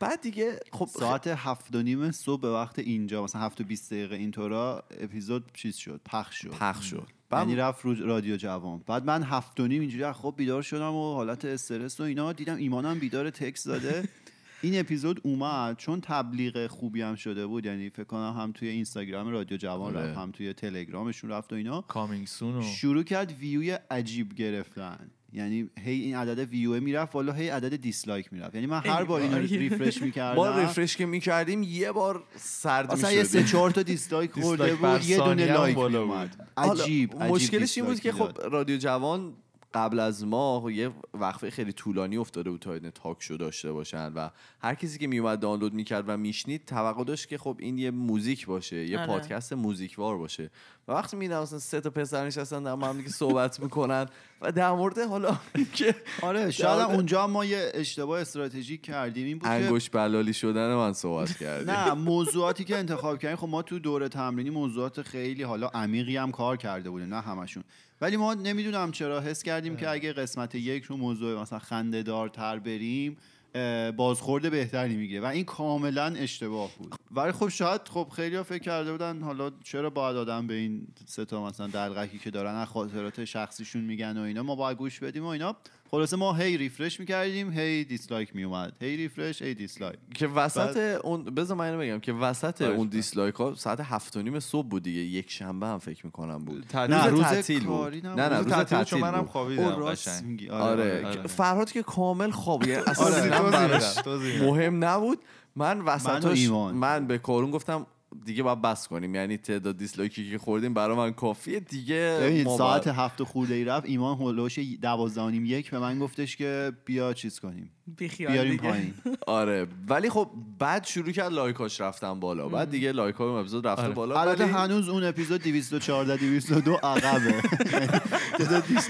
[0.00, 3.92] بعد دیگه خب ساعت هفت و نیم صبح به وقت اینجا مثلا هفت و بیست
[3.92, 6.50] دقیقه اینطورا اپیزود چیز شد پخش شد.
[6.50, 7.06] پخش شد.
[7.32, 8.82] یعنی رفت رو رادیو جوان.
[8.86, 12.32] بعد من هفت و نیم اینجوری خواب بیدار شدم و حالت استرس و اینا.
[12.32, 14.02] دیدم ایمانم بیدار تکس داده
[14.62, 19.28] این اپیزود اومد چون تبلیغ خوبی هم شده بود یعنی فکر کنم هم توی اینستاگرام
[19.28, 20.06] رادیو جوان آره.
[20.06, 21.80] رفت هم توی تلگرامشون رفت و اینا.
[21.80, 22.28] کامینگ
[22.62, 25.10] شروع کرد ویوی عجیب گرفتن.
[25.32, 28.54] یعنی هی این عدد ویو می‌رفت بالا هی عدد dislike می‌رفت.
[28.54, 29.38] یعنی من هر بار اینو.
[29.38, 30.36] refresh می‌کردم.
[30.36, 35.04] ما refresh که می‌کردیم یه بار سرد مثلا یه سه چهار تا dislike خورده بود
[35.04, 38.30] یه دونه like بالا میومد عجیب عجیب مشکلش این بود که خب.
[38.52, 39.32] رادیو جوان
[39.74, 43.72] قبل از ما خب یه وقفه خیلی طولانی افتاده بود تا این تاک شو داشته
[43.72, 47.78] باشن و هر کسی که میومد دانلود می‌کرد و میشنید توقع داشت که خب این
[47.78, 49.06] یه موزیک باشه یه آره.
[49.06, 50.50] پادکست موزیکوار باشه.
[50.88, 54.06] و وقتی میدم مثلا سه تا پسر نشستن در هم دیگه صحبت می‌کنن
[54.40, 55.38] و در مورد حالا
[55.74, 60.74] که آره شاید اونجا ما یه اشتباه استراتژیک کردیم این بود که انگوش بلالی شدن
[60.74, 61.70] من صحبت کردیم.
[61.70, 66.30] نه موضوعاتی که انتخاب کردیم خب ما تو دوره تمرینی موضوعات خیلی حالا عمیقی هم
[66.30, 67.64] کار کرده بودیم نه همشون.
[68.00, 72.58] ولی ما نمی‌دونم چرا حس کردیم که اگه قسمت یک رو موضوع مثلا خنده دارتر
[72.58, 73.16] بریم
[73.54, 76.94] اه، بازخورد بهتری می‌گیره و این کاملا اشتباه بود.
[77.10, 80.86] ولی خب شاید خب خیلی ها فکر کرده بودن حالا چرا باید آدم به این
[81.06, 85.00] سه تا مثلا دلغکی که دارن از خاطرات شخصیشون میگن و اینا ما باید گوش
[85.00, 85.56] بدیم و اینا.
[85.90, 91.24] خلاصه ما هی refresh می‌کردیم هی dislike میومد هی refresh هی dislike که وسط اون
[91.24, 92.88] بذار من اینو بگم که وسط باش، اون.
[92.88, 96.66] dislike ها ساعت هفت و نیم صبح بود دیگه یک شنبه هم فکر می‌کنم بود
[96.68, 98.06] تعطیل نه، روز تعطیل بود.
[98.06, 99.24] نه نه روز تعطیل چون منم.
[99.24, 101.26] خوابیدم قشنگ آره, آره, آره.
[101.26, 104.42] فرهاد که کامل خواب یعنی اصلا آره،.
[104.42, 105.18] مهم نبود
[105.56, 106.48] من وسطش.
[106.50, 107.86] من به کارون گفتم
[108.24, 109.14] دیگه باید بس کنیم.
[109.14, 111.60] یعنی تعداد dislike ی که خوردیم برای من کافیه.
[111.60, 116.36] دیگه ساعت هفت خورده ای رفت ایمان هلوش دوازده و نیم یک به من گفتش
[116.36, 117.70] که بیا چیز کنیم.
[117.96, 118.70] بیخیال بیاریم دیگه.
[118.70, 118.94] پایین.
[119.26, 119.66] آره.
[119.88, 122.48] ولی خب بعد شروع کرد like اش رفتن بالا.
[122.48, 123.94] بعد دیگه like ها اپیزود رفته آره.
[123.94, 124.20] بالا.
[124.20, 127.34] البته ولی هنوز اون اپیزود 214 202 عقبه.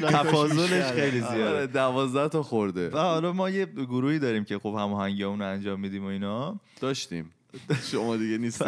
[0.13, 0.83] تفاضلش.
[0.83, 1.35] خیلی آره.
[1.35, 1.57] زیاده.
[1.57, 1.67] آره.
[1.67, 2.91] دوازده تا خورده.
[2.91, 6.61] و حالا ما یه گروهی داریم که خب هماهنگی اون رو انجام میدیم و اینا.
[6.81, 7.31] داشتیم.
[7.93, 8.63] شما دیگه نیست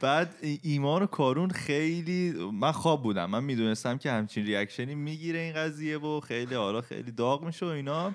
[0.00, 3.30] بعد ای- ایمان و کارون خیلی من خواب بودم.
[3.30, 7.68] من می‌دونستم که همچین ریاکشنی می‌گیره این قضیه و خیلی حالا خیلی داغ میشه و
[7.68, 8.12] اینا.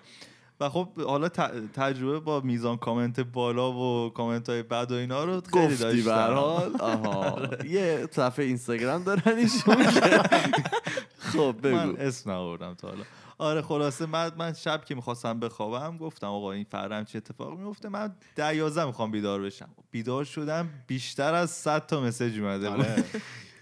[0.59, 1.29] و خب حالا
[1.73, 7.39] تجربه با میزان کامنت بالا و کامنت های بد و اینا رو خیلی برحال آها.
[7.69, 9.83] یه صفحه اینستاگرام دارن ایشون.
[11.19, 12.01] خب من بگو.
[12.01, 13.03] اسم نبردم تا حالا.
[13.37, 17.89] آره خلاصه من, من شب که می‌خواستم بخوابم گفتم آقا این فرم چه اتفاق میفته
[17.89, 19.69] من ده یازده می‌خوام بیدار بشم.
[19.91, 22.79] بیدار شدم بیشتر از 100 تا مسیج اومده بود.
[22.79, 23.03] آره.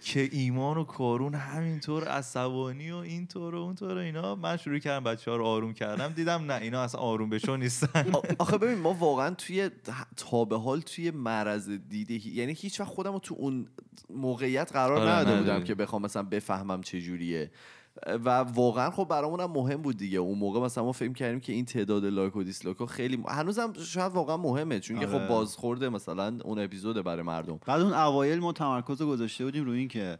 [0.05, 4.35] که ایمان و کارون همینطور عصبانی و اینطور و اونطور و اینا.
[4.35, 6.07] من شروع کردم بچه ها رو آروم کردم.
[6.07, 8.11] دیدم نه اینا اصلا آروم بشو نیستن.
[8.39, 9.69] آخه ببین ما واقعا توی
[10.17, 13.67] تا به حال توی معرض دیده یعنی هیچ وقت خودم رو تو اون
[14.09, 15.63] موقعیت قرار آره، نداده بودم.
[15.63, 17.51] که بخوام مثلا بفهمم چه جوریه.
[18.25, 21.53] و واقعا خب برامون هم مهم بود دیگه اون موقع مثلا ما فکر کردیم که
[21.53, 25.19] این تعداد لایک و دیسلایک ها خیلی م- هنوزم شاید واقعا مهمه چون که آره.
[25.19, 29.79] خب بازخورده مثلا اون اپیزود برای مردم بعد اون اوایل ما تمرکز گذاشته بودیم روی
[29.79, 30.17] این که اه،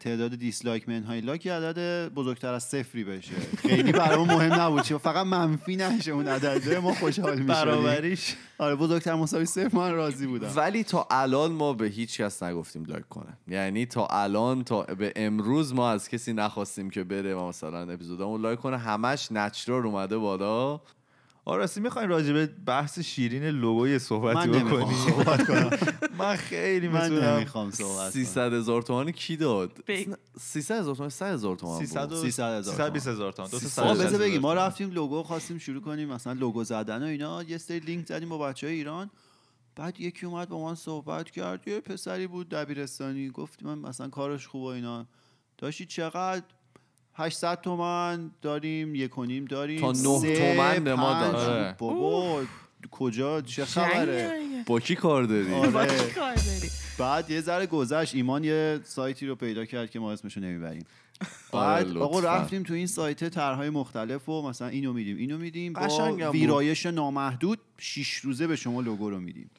[0.00, 3.34] تعداد dislike منهای like یه عدد بزرگتر از صفری بشه.
[3.58, 8.36] خیلی برامون مهم نبود چون فقط منفی نشه اون عدده ما خوشحال میشیم برابریش.
[8.58, 10.48] آره بزرگتر مساوی صفر من راضی بودم.
[10.56, 13.38] ولی تا الان ما به هیچ کس نگفتیم like کنه.
[13.48, 18.40] یعنی تا الان تا به امروز ما از کسی نخواستیم که بره و مثلا اپیزودمون
[18.40, 20.80] like کنه همش natural اومده بالا.
[21.46, 25.70] آره راستی می‌خواین راجع به بحث شیرین لوگوی صحبتی من بکنیم؟ صحبت کنم.
[26.18, 28.24] من خیلی من می‌تونم نمی‌خوام صحبت کنم.
[28.24, 30.14] 300 هزار تومانی کی داد؟ بگ.
[30.40, 33.66] 300 هزار تومان 100 هزار تومان 300 بود 300 هزار 320 هزار تومان دو تا
[33.66, 34.66] 300 ما هزار بذار بگیم ما تومان.
[34.66, 37.42] رفتیم لوگو خواستیم شروع کنیم مثلا لوگو زدن و اینا.
[37.42, 39.10] یه سری لینک زدیم با بچه های ایران.
[39.76, 41.68] بعد یکی اومد با من صحبت کرد.
[41.68, 43.30] یه پسری بود دبیرستانی.
[43.30, 45.06] گفت من مثلا کارش خوبه اینا.
[45.58, 46.42] داشتی چقدر
[47.16, 51.20] 800 تومن داریم یک و نیم داریم تا نه سه، تومن به ما.
[51.20, 51.34] داد.
[51.34, 51.74] آره.
[51.78, 52.42] بابا
[52.90, 55.70] کجا چه خبره با کی کار داری آره.
[55.70, 60.00] با کی کار داری؟ بعد یه ذره گذشت ایمان یه سایتی رو پیدا کرد که
[60.00, 60.84] ما اسمشو نمی‌بریم
[61.52, 62.20] آره، بعد آقا.
[62.20, 66.30] رفتیم تو این سایت طرحهای مختلف و مثلا اینو میدیم اینو میدیم با.
[66.30, 69.50] ویرایش نامحدود شیش روزه به شما لوگو رو میدیم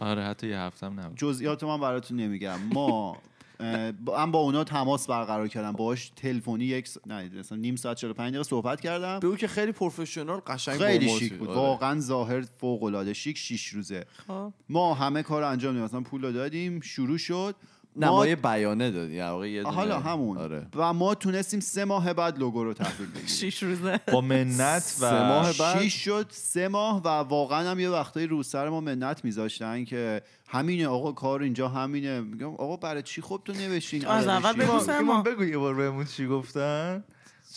[0.00, 3.16] آره حتی یه هفتم نبود جزئیات من براتون نمیگم ما
[3.60, 5.72] اه، با- اونا تماس برقرار کردم.
[5.72, 6.98] باهاش تلفنی یک س...
[7.06, 9.18] نه مثلا نیم ساعت 45 دقیقه صحبت کردم.
[9.20, 11.32] بگو که خیلی پروفشنال قشنگ خیلی شیک.
[11.34, 11.48] بود.
[11.48, 11.58] آره.
[11.58, 14.04] واقعا ظاهر فوق العاده شیک شیش روزه.
[14.26, 14.52] خب.
[14.68, 15.84] ما همه کار انجام دادیم.
[15.84, 17.54] مثلا پول رو دادیم شروع شد.
[17.96, 20.38] نه ما- ما یه بیانه دادیم واقعا یه دونه- حالا همون.
[20.38, 20.66] آره.
[20.76, 23.26] و ما تونستیم سه ماه بعد لوگو رو تحویل بگیریم.
[23.40, 24.00] شیش روزه.
[24.12, 28.26] با منت و سه ماه بعد؟ شیش شد سه ماه و واقعا هم یه وقتایی
[28.26, 32.20] رو سر ما منت میذاشتن که همینه آقا کار اینجا همینه.
[32.20, 35.22] میگم آقا برای چی خب تو نوشتین از عدد اول؟ بگو.
[35.22, 37.04] بگو یه بار بهمون چی گفتن.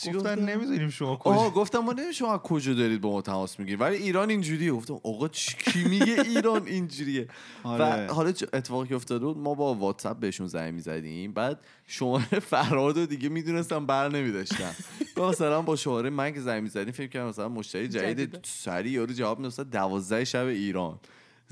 [0.03, 3.11] چی گفتن گفتن؟ نمی‌دونیم شما آه کجا گفتم ما نمیشه شما از کجا دارید با
[3.11, 7.27] ما تماس می‌گیرید ولی ایران اینجوریه گفتم آقا چی کی میگه ایران اینجوریه
[7.63, 8.07] آره.
[8.07, 12.39] و حالا چه اتفاقی که افتاده بود ما با واتساپ بهشون زنگ می‌زدیم بعد شماره
[12.51, 14.75] فرهاد رو دیگه می‌دونستم بر نمیداشتم
[15.17, 18.39] مثلا با شماره من که زنگ می‌زدیم فکر کنم مثلا مشتری جدید.
[18.43, 20.99] سری یارو جواب می‌داد دوازده شب ایران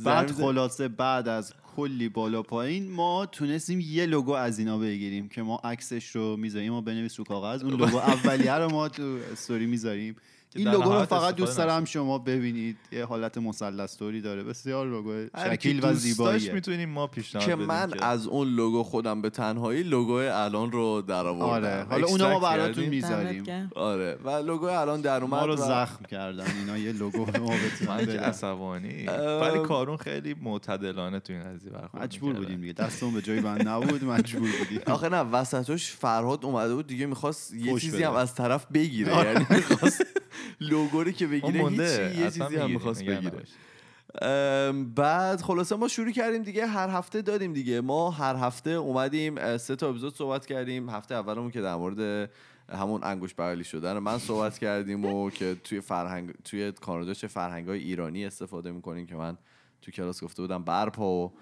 [0.04, 5.42] بعد خلاصه بعد از کلی بالا پایین ما تونستیم یه لوگو از اینا بگیریم که
[5.42, 6.74] ما عکسش رو می‌ذاریم.
[6.74, 7.64] ما بنویس رو کاغذ.
[7.64, 10.16] اون لوگو اولیه رو ما تو استوری می‌ذاریم.
[10.56, 11.86] این لوگو رو فقط دوست دارم.
[11.86, 17.48] شما ببینید یه حالت مثلث طوری داره بسیار لوگو شکیل و زیباییه می‌تونیم ما پیشنهاد
[17.48, 22.08] که من از اون لوگو خودم به تنهایی لوگو الان رو در آوردم آره حالا
[22.08, 22.86] اونا ما براتون.
[22.86, 23.70] می‌ذاریم.
[23.76, 27.54] آره و لوگو الان در اومد ما رو زخم کردن اینا یه لوگو ما
[27.88, 28.20] من که.
[28.20, 29.06] عصبانی.
[29.42, 32.34] ولی کارون خیلی معتدلانه تو این قضیه برخورد مجبور.
[32.34, 36.88] بودیم دیگه دستمون به جای بند نبود مجبور بودیم آخه نه وسطش فرهاد اومده بود
[36.88, 38.04] دیگه می‌خواست یه چیزی.
[38.04, 39.32] هم از طرف بگیره آره.
[39.32, 40.06] یعنی می‌خواست
[40.60, 43.44] لوگو رو که بگیره هیچی یه چیزی هم می‌خواست بگیره.
[44.96, 47.82] بعد خلاصه ما شروع کردیم دیگه هر هفته دادیم دیگه.
[47.82, 50.90] ما هر هفته اومدیم سه تا اپیزود صحبت کردیم.
[50.90, 52.30] هفته اولمون که در مورد
[52.70, 57.68] همون انگوش بغلی شدن من صحبت کردیم و که توی فرهنگ توی کانادا چه فرهنگ
[57.68, 59.38] های ایرانی استفاده می‌کنیم که من
[59.82, 61.34] تو کلاس گفته بودم برپا و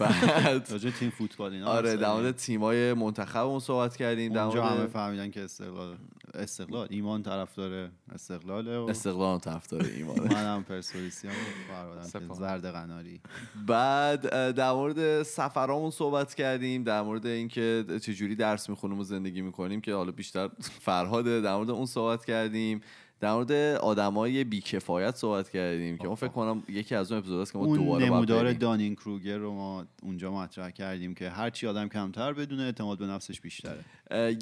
[0.00, 2.12] بعد راجع تیم فوتبال اینا آره در.
[2.12, 5.96] مورد تیمای منتخبمون صحبت کردیم در اونجا همه فهمیدن که استقلال
[6.34, 11.34] استقلال ایمان طرفدار استقلاله و استقلال طرفدار ایمانه منم پرسپولیسی هم
[11.68, 12.38] فرادم که سپاه.
[12.38, 13.20] زرد قناری
[13.66, 19.80] بعد در مورد سفرامون صحبت کردیم در مورد اینکه چجوری درس می‌خونیم و زندگی می‌کنیم
[19.80, 22.80] که حالا بیشتر فرهاده در مورد اون صحبت کردیم
[23.20, 27.58] در مورد آدمای بیکفایت صحبت کردیم که اون فکر کنم یکی از اون اپیزوداست که
[27.58, 28.52] ما اون دوباره نمودار.
[28.52, 33.06] دانین کروگر رو ما اونجا مطرح کردیم که هر چی آدم کمتر بدونه اعتماد به
[33.06, 33.84] نفسش بیشتره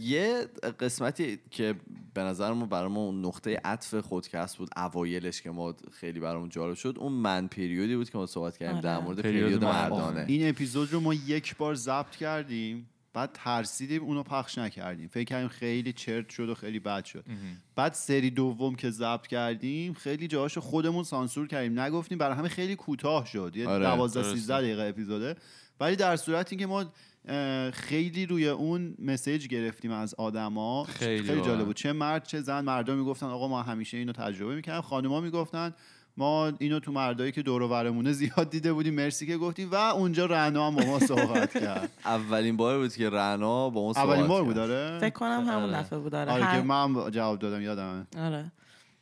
[0.00, 0.46] یه
[0.80, 1.74] قسمتی که
[2.14, 6.48] به نظر ما برای ما اون نقطه عطف خودکست بود اوایلش که ما خیلی برامون
[6.48, 8.84] جالب شد اون من پریودی بود که ما صحبت کردیم آره.
[8.84, 10.04] در مورد پریود پریود مردانه.
[10.04, 15.08] مردانه این اپیزود رو ما یک بار ضبط کردیم بعد ترسیدیم اونو پخش نکردیم.
[15.08, 17.24] فکر کردیم خیلی چرت شد و خیلی بد شد.
[17.76, 21.80] بعد سری دوم که ضبط کردیم خیلی جاهاشو خودمون سانسور کردیم.
[21.80, 23.52] نگفتیم برای همه خیلی کوتاه شد.
[23.54, 24.36] یه آره، 12 درسته.
[24.36, 25.36] 13 دقیقه اپیزوده.
[25.80, 26.84] ولی در صورتی که ما
[27.72, 30.84] خیلی روی اون مسیج گرفتیم از آدما.
[30.84, 31.40] خیلی خیلی.
[31.40, 31.76] جالب بود.
[31.76, 35.74] چه مرد چه زن مردا می‌گفتن آقا ما همیشه اینو تجربه می‌کردیم خانوما می‌گفتن
[36.16, 38.94] ما اینو تو مردایی که دور و برمونه زیاد دیده بودیم.
[38.94, 41.90] مرسی که گفتیم و اونجا رعنا هم با ما صحبت کرد.
[42.04, 44.44] اولین بار بود که رنا با اون صحبت اولین بار.
[44.44, 45.82] بود داره فکر کنم همون آره.
[45.82, 46.32] دفعه بود آره.
[46.32, 48.06] آره که من جواب دادم یادمه.
[48.18, 48.52] آره.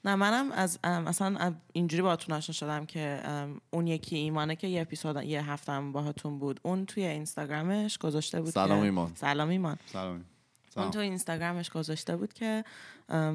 [0.05, 3.23] نه منم از اصلا اینجوری باهاتون آشنا شدم که
[3.71, 8.51] اون یکی ایمانه که یه اپیزود یه هفتم باهاتون بود اون توی اینستاگرامش گذاشته بود
[8.51, 9.13] سلام ایمان.
[9.15, 9.77] سلام ایمان.
[9.87, 10.25] سلام.
[10.77, 12.65] اون تو اینستاگرامش گذاشته بود که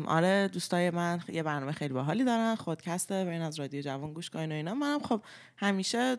[0.08, 4.52] آره دوستای من یه برنامه خیلی باحالی دارن خودکسته برین از رادیو جوان گوش کنین
[4.52, 4.74] و اینا.
[4.74, 5.22] منم خب
[5.58, 6.18] همیشه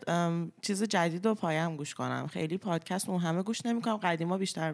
[0.61, 2.27] چیز جدید و پایم گوش کنم.
[2.27, 3.97] خیلی پادکست اون همه گوش نمی‌کنم.
[3.97, 4.73] قدیما بیشتر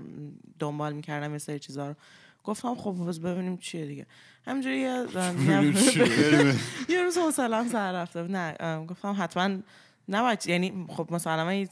[0.59, 1.95] دنبال می‌کردم یه سری چیزا رو.
[2.43, 4.05] گفتم خب بس ببینیم چیه دیگه.
[4.45, 5.05] همینجوری یه
[6.89, 8.21] یه روز حوصله‌ام سر رفته.
[8.23, 9.57] نه گفتم حتما
[10.09, 11.69] نباید یعنی خب مثلا یه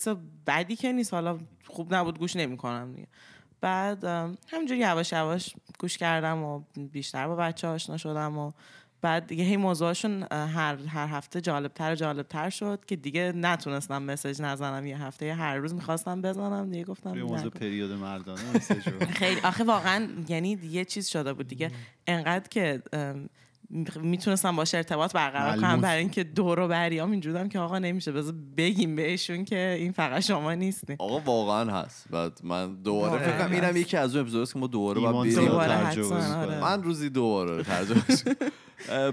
[0.47, 1.13] بدی که نیست.
[1.13, 3.07] حالا خوب نبود گوش نمی‌کنم دیگه.
[3.65, 4.03] بعد
[4.47, 8.51] همینجوری یواش یواش گوش کردم و بیشتر با بچه آشنا شدم و
[9.01, 14.41] بعد دیگه هی موضوعشون هر هر هفته جالبتر و جالبتر شد که دیگه نتونستم مسج
[14.41, 17.21] نزنم یه هفته هر روز می‌خواستم بزنم دیگه گفتم.
[17.21, 18.41] موضوع پریود مردانه.
[19.19, 21.71] خیلی آخه واقعا یعنی یه چیز شده بود دیگه
[22.07, 22.81] انقدر که
[24.01, 25.81] می‌تونستم باشه ارتباط برقرار کنم.
[25.81, 30.21] برای اینکه دور و بریام اینجورم که آقا نمیشه بذار بگیم بهشون که این فقط
[30.21, 33.77] شما نیستین آقا واقعا هست بعد من دوباره فکر کنم اینم.
[33.77, 35.51] یکی از اون اپیزوداست که ما دوباره باید بریم.
[35.51, 36.61] آره.
[36.61, 38.03] من روزی دوباره ترجمه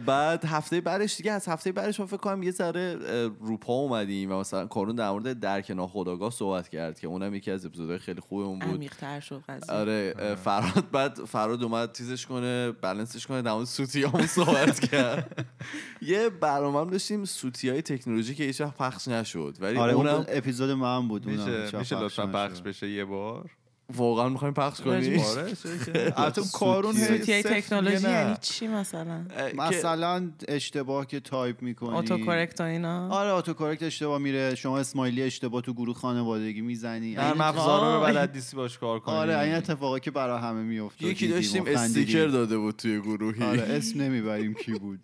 [0.07, 2.99] بعد هفته بعدش دیگه از هفته بعدش ما فکر کنم یه ذره
[3.41, 7.67] روپا اومدیم و مثلا کارون در مورد درک ناخودآگاه صحبت کرد که اونم یکی از
[7.67, 8.75] اپیزودهای خیلی خوب اون بود.
[8.75, 9.75] عمیق‌تر شد قضیه.
[9.75, 15.47] آره اه، فرهاد بعد فرهاد اومد تیزش کنه بلنسش کنه در مورد سوتیامون صحبت کرد.
[16.03, 19.57] یه برنامه هم داشتیم سوتی های تکنولوژی که هیچ وقت پخش نشد.
[19.61, 22.27] ولی آره اون اونم اپیزود من بود اونم میشه لطفا.
[22.27, 23.51] پخش بشه یه بار.
[23.97, 25.21] واقعا می‌خوایم پخش کنیم.
[25.21, 25.53] آره
[26.17, 28.11] البته کارون هی سوتیای تکنولوژی.
[28.11, 29.21] یعنی چی مثلا؟
[29.55, 31.97] مثلا اشتباه که تایپ می‌کنی.
[31.97, 34.55] auto correct و اینا؟ آره auto correct اشتباه میره.
[34.55, 37.15] شما smiley اشتباه تو گروه خانوادگی می‌زنی.
[37.15, 39.15] نرم افزارا رو بلد نیستی باش کار کنی.
[39.15, 43.43] آره این اتفاقی که برای همه میفته یکی داشتیم استیکر داده بود توی گروهی.
[43.43, 45.01] آره اسم نمی‌بریم کی بود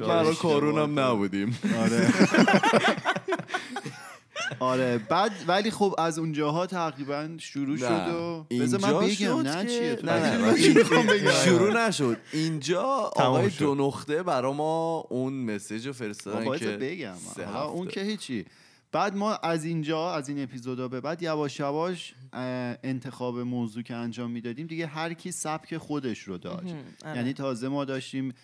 [0.00, 0.98] برای کارون هم.
[0.98, 1.58] نبودیم.
[1.80, 2.08] آره.
[4.60, 8.14] آره بعد ولی خب از اونجاها تقریبا شروع شد.
[8.14, 10.56] و بذار من اینجا بگم نه چیه نه؟
[11.44, 13.50] شروع نشد اینجا آقای.
[13.58, 17.14] دو نقطه برا ما اون مسیج رو فرستادن باید که بگم
[17.74, 17.88] اون.
[17.88, 18.46] که هیچی
[18.92, 22.14] بعد ما از اینجا از این اپیزودا به بعد یواش یواش
[22.82, 27.16] انتخاب موضوع که انجام می‌دادیم دیگه هر کی سبک خودش رو داشت آره.
[27.16, 28.34] یعنی تازه ما داشتیم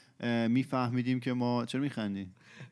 [0.48, 2.26] میفهمیدیم که ما چرا میخندی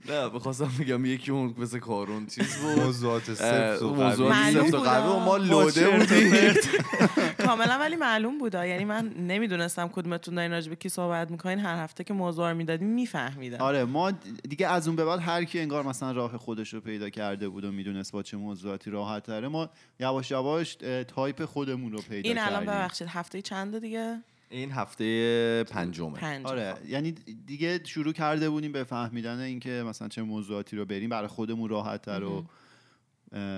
[0.09, 2.79] نه بخواستم بگم یکی اون مثل کارون چیز بود.
[2.79, 4.29] موضوعات سفت و موضوعات قوی.
[4.29, 5.13] معلوم سفت و قوی.
[5.13, 5.37] و ما.
[5.37, 6.55] لوده بودیم.
[7.47, 11.59] کاملا ولی معلوم بود یعنی من نمی‌دونستم کدومتون دارین راجع به کی صحبت می‌کنین.
[11.59, 13.59] هر هفته که موضوع رو می‌دادیم میفهمیدم.
[13.59, 14.11] آره ما
[14.49, 17.65] دیگه از اون به بعد هر کی انگار مثلا راه خودش رو پیدا کرده بود
[17.65, 20.77] و می‌دونست با چه موضوعاتی راحت تره ما یواش یواش
[21.09, 22.75] تایپ خودمون رو پیدا این الان کردیم.
[22.75, 26.19] ببخشید هفته چنده دیگه؟ این هفته پنجمه.
[26.19, 27.13] پنج آره یعنی
[27.47, 32.03] دیگه شروع کرده بودیم به فهمیدن اینکه مثلا چه موضوعاتی رو بریم برای خودمون راحت
[32.03, 32.45] تر و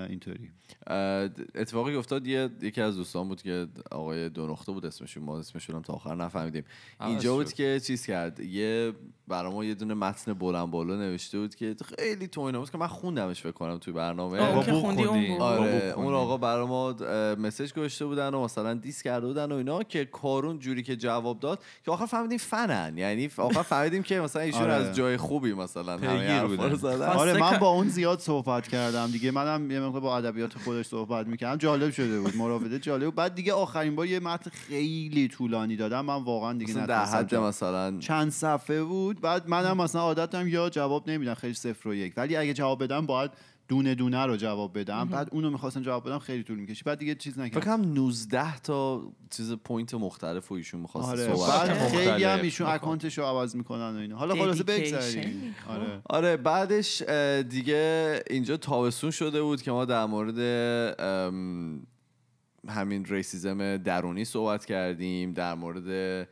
[0.09, 0.49] اینطوری.
[1.55, 5.75] اتفاقی افتاد یه یکی از دوستان بود که آقای دو نقطه بود اسمشون ما اسمشون
[5.75, 6.63] هم تا آخر نفهمیدیم.
[7.01, 7.53] اینجا بود شد.
[7.53, 8.93] که چیز کرد یه
[9.27, 12.77] برای ما یه دونه متن بلند بالا نوشته بود که خیلی تو اینا بود که
[12.77, 14.39] من خوندمش فکر کنم توی برنامه.
[14.39, 15.93] آه، با که بوق خوندی اون آره.
[15.97, 16.91] اون آقا برای ما
[17.35, 21.39] مسج گذاشته بودن و مثلا دیس کرده بودن و اینا که کارون جوری که جواب
[21.39, 22.97] داد که آخر فهمیدیم فنن.
[22.97, 24.73] یعنی آخر فهمیدیم که مثلا ایشون آره.
[24.73, 26.41] از جای خوبی مثلا همه
[27.05, 29.31] آره من با اون زیاد صحبت کردم دیگه.
[29.31, 31.57] منم یه مقدار با ادبیات خودش صحبت می‌کردم.
[31.57, 33.15] جالب شده بود مراوده جالب بود.
[33.15, 36.05] بعد دیگه آخرین بار یه متن خیلی طولانی دادم.
[36.05, 37.99] من واقعا دیگه در حد مثلا.
[37.99, 39.21] چند صفحه بود.
[39.21, 42.13] بعد منم مثلا عادتم یا جواب نمیدم خیلی صفر و یک.
[42.17, 43.31] ولی اگه جواب بدم باید
[43.67, 47.15] دونه دونه رو جواب بدم بعد اونو می‌خواستم جواب بدم خیلی طول می‌کشی بعد دیگه
[47.15, 51.87] چیز فکر نکردم کنم 19 تا چیز point مختلف و ایشون می‌خواست آره صحبت بعد.
[51.87, 52.39] خیلی هم.
[52.41, 54.63] ایشون اکانتش رو عوض می‌کنن و اینا حالا خلاصه.
[54.63, 55.71] بگذاریم خب.
[55.71, 57.01] آره آره بعدش
[57.49, 60.39] دیگه اینجا تابستون شده بود که ما در مورد
[62.69, 66.27] همین racism درونی صحبت کردیم در مورد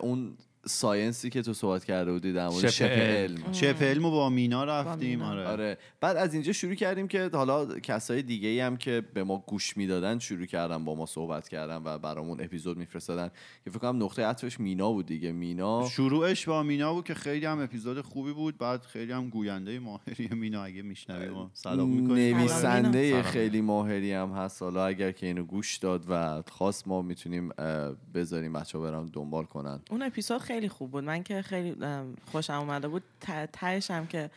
[0.00, 3.52] اون science ی که تو صحبت کرده بودی در مورد شبه علم.
[3.52, 5.30] شبه علم با مینا رفتیم مینا.
[5.30, 5.46] آره.
[5.46, 5.78] آره.
[6.00, 9.76] بعد از اینجا شروع کردیم که حالا کسای دیگه ای هم که به ما گوش
[9.76, 13.30] می‌دادن شروع کردن با ما صحبت کردن و برامون اپیزود میفرستادن.
[13.64, 15.32] که فکر کنم نقطه عطفش مینا بود دیگه.
[15.32, 18.58] مینا شروعش با مینا بود که خیلی هم اپیزود خوبی بود.
[18.58, 23.22] بعد خیلی هم گوینده ماهری مینا اگه میشنوی ما سلام می‌کنیم نویسنده.
[23.22, 24.62] خیلی ماهری هم هست.
[24.62, 27.48] حالا اگر که اینو گوش داد و خواست ما می‌تونیم
[28.14, 29.80] بذاریم بچه ها برن دنبال کنن.
[29.90, 31.04] اون اپیزود خیلی خوب بود.
[31.04, 31.76] من که خیلی
[32.32, 33.02] خوشم اومده بود.
[33.20, 34.30] ته- تهش هم که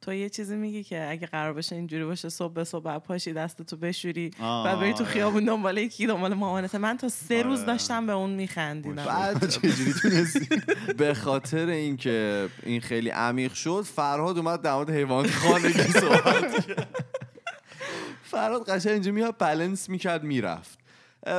[0.00, 3.62] تو یه چیزی میگی که اگه قرار باشه اینجوری باشه صبح به صبح پاشی دست
[3.62, 5.04] تو بشوری بعد بری تو.
[5.04, 7.66] خیابون دنبال یکی دنبال مامانت من تا سه روز آره.
[7.66, 9.04] داشتم به اون میخندیدم.
[9.04, 10.48] بعد چجوری تونستی؟
[10.98, 16.88] به خاطر اینکه این خیلی عمیق شد فرهاد اومد در مورد حیوانات خانگی صحبت کرد.
[18.30, 20.77] فرهاد قشنگ اینجا میاد بلنس می‌کرد می‌رفت.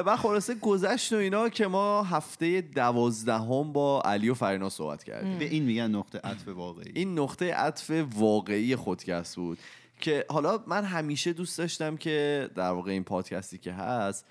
[0.05, 5.39] و خلاصه گذشت و اینا که ما هفته دوازدهم با علی و فرینا صحبت کردیم.
[5.39, 6.91] به این میگن نقطه عطف واقعی.
[6.95, 9.57] این نقطه عطف واقعی خودکست بود
[10.01, 14.25] که حالا من همیشه دوست داشتم که در واقع این پادکستی که هست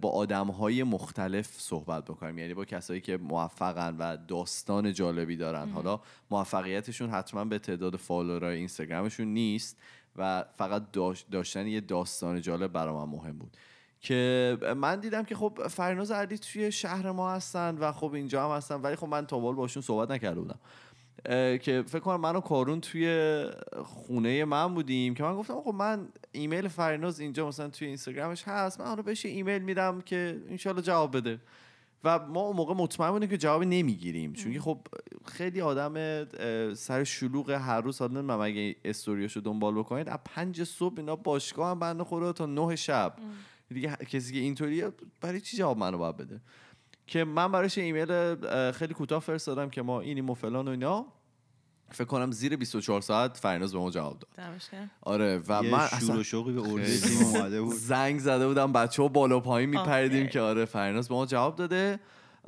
[0.00, 5.68] با آدم های مختلف صحبت بکنیم یعنی با کسایی که موفقن و داستان جالبی دارن.
[5.70, 9.76] حالا موفقیتشون حتما به تعداد فالوورای اینستاگرامشون نیست
[10.16, 13.56] و فقط داش- داشتن یه داستان جالب برای من مهم بود.
[14.04, 18.56] که من دیدم که خب فرناز علی توی شهر ما هستن و خب اینجا هم
[18.56, 18.74] هستن.
[18.74, 20.58] ولی خب من تا بال باشون صحبت نکرده بودم.
[21.58, 23.44] که فکر کنم من و کارون توی
[23.84, 28.80] خونه من بودیم که من گفتم خب من ایمیل فرناز اینجا مثلا توی اینستاگرامش هست
[28.80, 31.40] من حالا بهش ایمیل میدم که انشالله جواب بده.
[32.04, 34.32] و ما اون موقع مطمئن بودیم که جواب نمی‌گیریم.
[34.32, 34.78] چون خب
[35.26, 36.24] خیلی آدم
[36.74, 41.70] سر شلوغ هر روز حالا نمی‌دونم اگه استوریاشو دنبال بکنید از پنج صبح اینا باشگاه
[41.70, 43.16] هم بنده خدا تا نه شب.
[43.68, 46.40] دیگه کسی که اینطوریه برای چی جواب منو باید بده؟
[47.06, 48.34] که من براش یه ایمیل
[48.72, 51.06] خیلی کوتاه فرستادم که ما اینیم و فلان و اینا.
[51.90, 54.30] فکر کنم زیر 24 ساعت فرناز به ما جواب داد.
[55.02, 57.74] آره و یه من شور و شوقی به اومده بود.
[57.74, 60.26] زنگ زده بودم بچه ها بالا پایین میپریدیم.
[60.26, 62.00] که آره فرناز به ما جواب داده.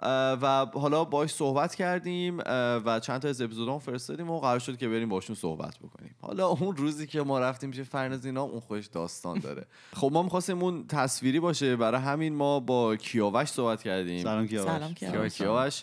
[0.03, 2.39] و حالا باش صحبت کردیم
[2.85, 6.15] و چند تا از اپیزودام فرستادیم و قرار شد که بریم باشون صحبت بکنیم.
[6.21, 9.67] حالا اون روزی که ما رفتیم پیش فرناز اینا اون خودش داستان داره.
[10.01, 11.77] خب ما می‌خواستیم اون تصویری باشه.
[11.77, 14.23] برای همین ما با کیاوش صحبت کردیم.
[14.23, 14.71] سلام کیاوش.
[14.71, 15.35] سلام کیاوش.
[15.35, 15.83] کیاوش.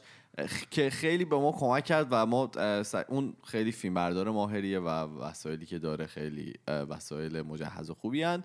[0.72, 2.52] که خیلی به ما کمک کرد و ما
[3.08, 8.44] اون خیلی فیلم بردار ماهریه و وسایلی که داره خیلی وسایل مجهز و خوبی هن.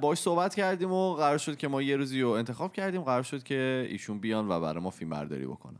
[0.00, 3.42] باهاش صحبت کردیم و قرار شد که ما یه روزی رو انتخاب کردیم قرار شد
[3.42, 5.78] که ایشون بیان و برای ما فیلم برداری بکنن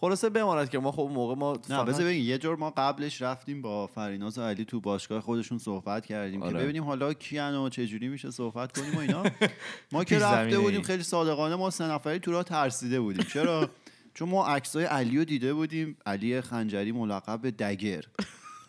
[0.00, 3.86] خلاصه بماند که ما خب موقع ما نه بذار یه جور ما قبلش رفتیم با
[3.86, 6.52] فریناز و علی تو باشگاه خودشون صحبت کردیم آره.
[6.52, 9.22] که ببینیم حالا کیان و چه جوری میشه صحبت کنیم و اینا
[9.92, 10.58] ما که رفته.
[10.58, 13.70] بودیم خیلی صادقانه ما سه نفری تو راه ترسیده بودیم چرا
[14.14, 15.96] چون ما عکسای علی رو دیده بودیم.
[16.06, 18.04] علی خنجری ملقب به دگر.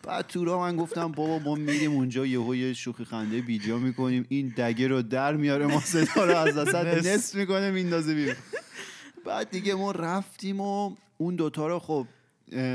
[0.02, 4.26] بعد تو راه من گفتم بابا ما میریم اونجا یهو یه شوخی خنده ویدیو می‌کنیم.
[4.28, 7.34] این دگر رو در میاره ما صدا رو از وسط نصف.
[7.34, 8.36] می‌کنه میندازه بیرون.
[9.26, 12.06] بعد دیگه ما رفتیم و اون دوتا رو خب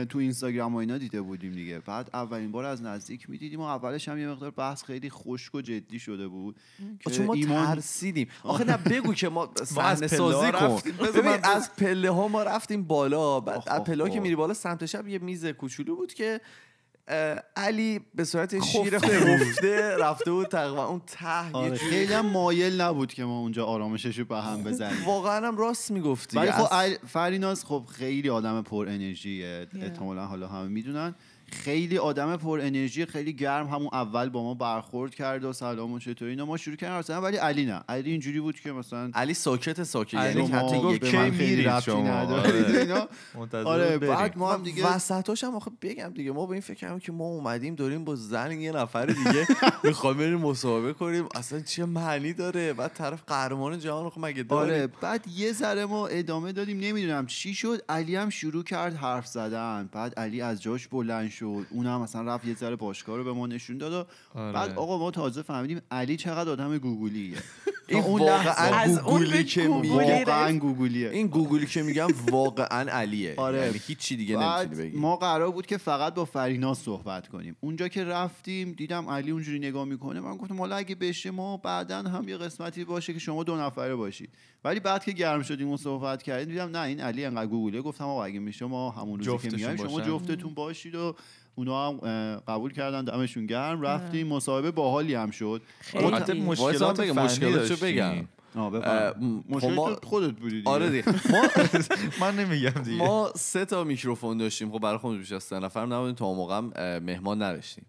[0.10, 1.80] تو اینستاگرام و اینا دیده بودیم دیگه.
[1.80, 5.62] بعد اولین بار از نزدیک می‌دیدیم و اولش هم یه مقدار بحث خیلی خشک و
[5.62, 6.56] جدی شده بود
[7.00, 8.28] که چون ما ایمان ترسیدیم.
[8.44, 10.82] آخه نه بگو که ما صحنه سازی کن.
[11.16, 13.40] ببین از پله ها ما رفتیم بالا.
[13.40, 14.20] بعد از پله ها که.
[14.20, 16.42] میری بالا سمت شب یه میز کوچولو بود که
[17.56, 22.26] علی به صورت شیر خفته رفته بود تقریبا اون ته یه آره جوری- خیلی هم
[22.26, 25.06] مایل نبود که ما اونجا آرامشش رو به هم بزنیم.
[25.06, 26.38] واقعا هم راست می‌گفتی.
[26.38, 29.84] ولی خب فریناز خب خیلی آدم پر انرژیه Yeah.
[29.84, 31.16] احتمالا حالا همه می‌دونن.
[31.52, 36.00] خیلی آدم پر انرژی خیلی گرم همون اول با ما برخورد کرد و سلام و
[36.00, 36.46] چطوری اینا.
[36.46, 37.82] ما شروع کردیم مثلا ولی علی نه.
[37.90, 40.14] علی اینجوری بود که مثلا علی ساکت ساکت.
[40.14, 42.80] یعنی حتی گفت یک من خیلی؟ ندارید آره.
[42.82, 43.08] اینا.
[43.66, 43.98] آره.
[43.98, 46.32] بعد ما هم دیگه وسطاش هم آخه بگم دیگه.
[46.32, 49.48] ما به این فکر کردیم که ما اومدیم داریم با زن یه نفر دیگه
[49.84, 51.26] می‌خوایم بریم مصاحبه کنیم.
[51.36, 55.86] اصلا چه معنی داره؟ بعد طرف قهرمان جهان خب مگه داریم آره بعد یه ذره
[55.86, 56.80] ما ادامه دادیم.
[56.80, 57.82] نمی‌دونم چی شد.
[57.90, 59.90] علی هم شروع کرد حرف زدن.
[59.92, 61.66] بعد علی از جاش بلند شد.
[61.70, 64.06] اونم مثلا رفت یه ذره باشگاه رو به ما نشون داد و
[64.40, 64.52] آره.
[64.54, 67.38] بعد آقا ما تازه فهمیدیم علی چقدر آدم گوگلیه
[67.88, 73.34] این اون از اون گوگلی که واقعا گوگلیه این گوگلی که میگم واقعا علیه.
[73.38, 73.58] آره.
[73.58, 74.98] یعنی هیچی دیگه نمی‌تونی بگی.
[74.98, 77.56] ما قرار بود که فقط با فرینا صحبت کنیم.
[77.60, 80.20] اونجا که رفتیم دیدم علی اونجوری نگاه می‌کنه.
[80.20, 83.96] من گفتم حالا اگه بشه ما بعدا هم یه قسمتی باشه که شما دو نفره
[83.96, 84.30] باشید.
[84.64, 88.04] ولی بعد که گرم شدیم و صحبت کردیم دیدم نه این علی انقدر گوگله گفتم
[88.04, 90.02] آقا اگه میشه ما همون روزی که میایم شما.
[90.02, 91.16] جفتتون باشید و
[91.56, 91.98] اونا هم
[92.48, 93.82] قبول کردن دمشون گرم.
[93.82, 95.62] رفتیم مصاحبه باحالی هم شد.
[95.80, 96.04] خیلی.
[96.04, 97.90] ما البته مشکلات بگم، مشکلاتشو داشتیم.
[97.90, 98.28] بگم.
[99.60, 100.70] خب ما- خودت بودی دیگه.
[100.70, 101.04] آره دیگه.
[101.32, 101.42] ما
[102.22, 102.98] من نمیگم دیگه.
[102.98, 104.72] ما سه تا میکروفون داشتیم.
[104.72, 106.16] خب برای خودمون بیش از سه نفر نبودیم.
[106.16, 106.60] تا اون موقع
[107.00, 107.86] مهمان نداشتیم.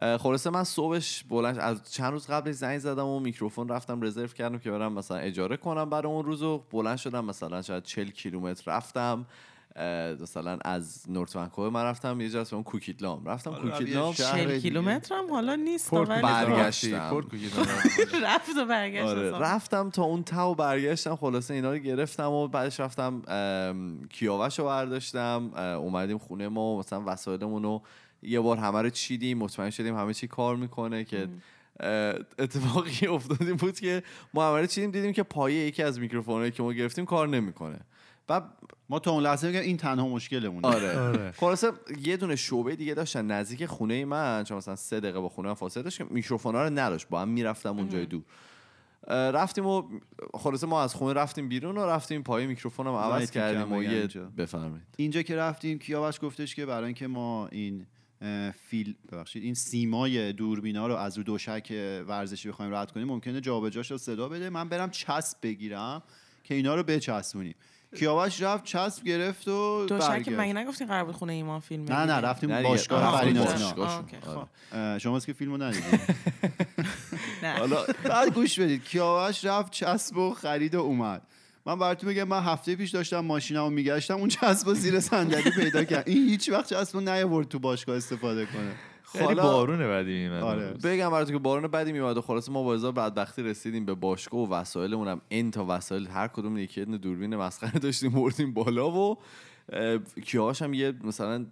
[0.00, 4.58] خلاصه من صبحش بلند از چند روز قبلش زنگ زدم و میکروفون رفتم رزرو کردم
[4.58, 8.72] که برم مثلا اجاره کنم برای اون روز و بلند شدم مثلا شاید 40 کیلومتر
[8.76, 9.26] رفتم.
[10.20, 14.36] مثلا از نورت ونکوور من رفتم یه جا اسم اون کوکیتلام رفتم کوکیتلام یه شهر
[14.36, 14.60] 40 دیگه.
[14.60, 17.26] کیلومتر هم حالا نیست ولی برگشتم.
[18.26, 19.30] رفت و برگشت آره.
[19.30, 23.22] رفتم تا اون تا و برگشتم خلاصه اینا رو گرفتم و بعدش رفتم
[24.10, 25.50] کیاوش رو برداشتم.
[25.56, 27.82] اومدیم خونه ما و مثلا وسایلمون رو
[28.22, 31.28] یه بار همه رو چیدیم مطمئن شدیم همه چی کار می‌کنه که
[32.38, 34.02] اتفاقی افتادیم بود که
[34.34, 37.80] ما همه رو چیدیم دیدیم که پایه یکی از میکروفونایی که ما گرفتیم کار نمی‌کنه.
[38.30, 38.44] بعد
[38.88, 40.68] ما تا اون لحظه میگم این تنها مشکلمونه.
[40.68, 40.98] آره.
[40.98, 41.32] آره.
[41.32, 41.72] خلاصه
[42.04, 43.26] یه دونه شعبه دیگه داشتن.
[43.26, 46.70] نزدیک خونه من چون مثلا سه دقیقه با خونه من فاصله داشت که میکروفونا رو
[46.70, 47.08] نداشت.
[47.08, 48.22] با هم می‌رفتم اونجای دور.
[49.08, 49.82] رفتیم و
[50.34, 54.06] خلاصه ما از خونه رفتیم بیرون و رفتیم پای میکروفون هم عوض کردیم و یه.
[54.38, 54.86] بفرمایید.
[54.96, 57.86] اینجا که رفتیم کیاوش گفتش که برای اینکه ما این
[58.68, 61.72] فیل ببخشید این سیمای دوربینا رو از رو دوشک
[62.08, 64.50] ورزشی بخوایم رد کنیم ممکنه جابجاش رو صدا بده.
[64.50, 66.02] من برم چسب بگیرم
[66.44, 67.54] که اینا رو بچسبونیم.
[67.96, 70.28] کیاوش رفت چسب گرفت و برگشت.
[70.28, 72.62] مگه نگفتین قرار بود خونه ایمان فیلم نه نه؟ رفتیم.
[72.62, 73.52] باشگاه آه، فرین آتنا.
[73.52, 73.88] باشگاه.
[73.88, 74.46] آه، اوکی، آره.
[74.72, 74.98] خب.
[74.98, 76.00] شما از که فیلمو ندیدید
[77.42, 81.22] نه حالا بعد گوش بدید کیاوش رفت چسب و خرید و اومد
[81.66, 85.84] من براتون بگم من هفته پیش داشتم ماشینمو میگشتم اون چسب و زیر صندلی پیدا
[85.84, 88.72] کرد این هیچ وقت چسب رو نیاورد تو باشگاه استفاده کنه
[89.12, 90.42] خیلی حالا- بارونه بعدی میمد.
[90.42, 90.72] آره.
[90.72, 94.40] بگم براتون که بارون بدی میومد و خلاص ما با هزار بدبختی رسیدیم به باشگاه
[94.40, 99.18] و وسایلمون هم ان تا وسایل هر کدوم یکی دوربین مسخره داشتیم بردیم بالا و
[99.72, 101.46] اه، کیاش هم یه مثلا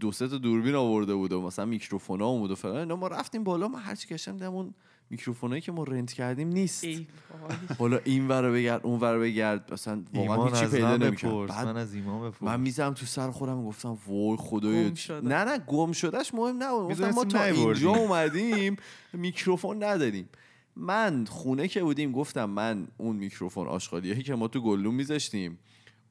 [0.00, 2.76] دو سه تا دوربین آورده بود و مثلا میکروفون ها بود و فلان.
[2.76, 4.74] اینا ما رفتیم بالا ما هرچی گشتم دیدم اون
[5.10, 6.84] میکروفونایی که ما rent کردیم نیست.
[6.84, 7.06] ای.
[7.78, 11.52] حالا این ور بگرد اون ور بگرد مثلا واقعا هیچی پیدا من نمی‌کرد.
[11.52, 12.42] من از ایمان بپرس.
[12.42, 14.92] من میزم تو سر خودم گفتم وای خدایا.
[15.10, 16.90] نه نه گم شدهش مهم نبود.
[16.90, 17.88] گفتم ما تا نیاوردیم.
[17.88, 18.76] اینجا اومدیم
[19.12, 20.28] میکروفون نداریم.
[20.76, 25.58] من خونه که بودیم گفتم من اون میکروفون آشغالیایی که ما تو گلدون میذاشتیم.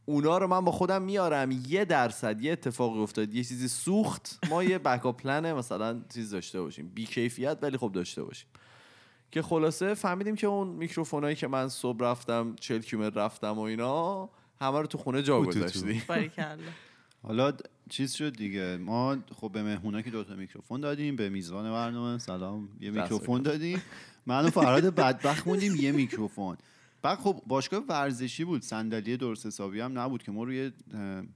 [0.05, 4.39] اونا رو من با خودم میارم یه درصد یه اتفاقی افتاد یه چیزی سوخت.
[4.49, 6.91] ما یه backup plan مثلا چیز داشته باشیم.
[6.93, 8.49] بی کیفیت ولی خب داشته باشیم.
[9.33, 14.29] که خلاصه فهمیدیم که اون میکروفونایی که من صبح رفتم 40 کیلومتر رفتم و اینا
[14.61, 15.41] همه رو تو خونه جا.
[15.41, 16.01] گذاشتیم.
[17.23, 17.53] حالا
[17.89, 18.77] چیز شد دیگه.
[18.77, 23.81] ما خب به مهمونا که دوتا میکروفون دادیم به میزبان برنامه سلام یه میکروفون دادیم.
[24.25, 26.57] من و فرهاد بدبخت موندیم یه میکروفون.
[27.01, 30.71] بعد خب باشگاه ورزشی بود صندلی درست حسابی هم نبود که ما روی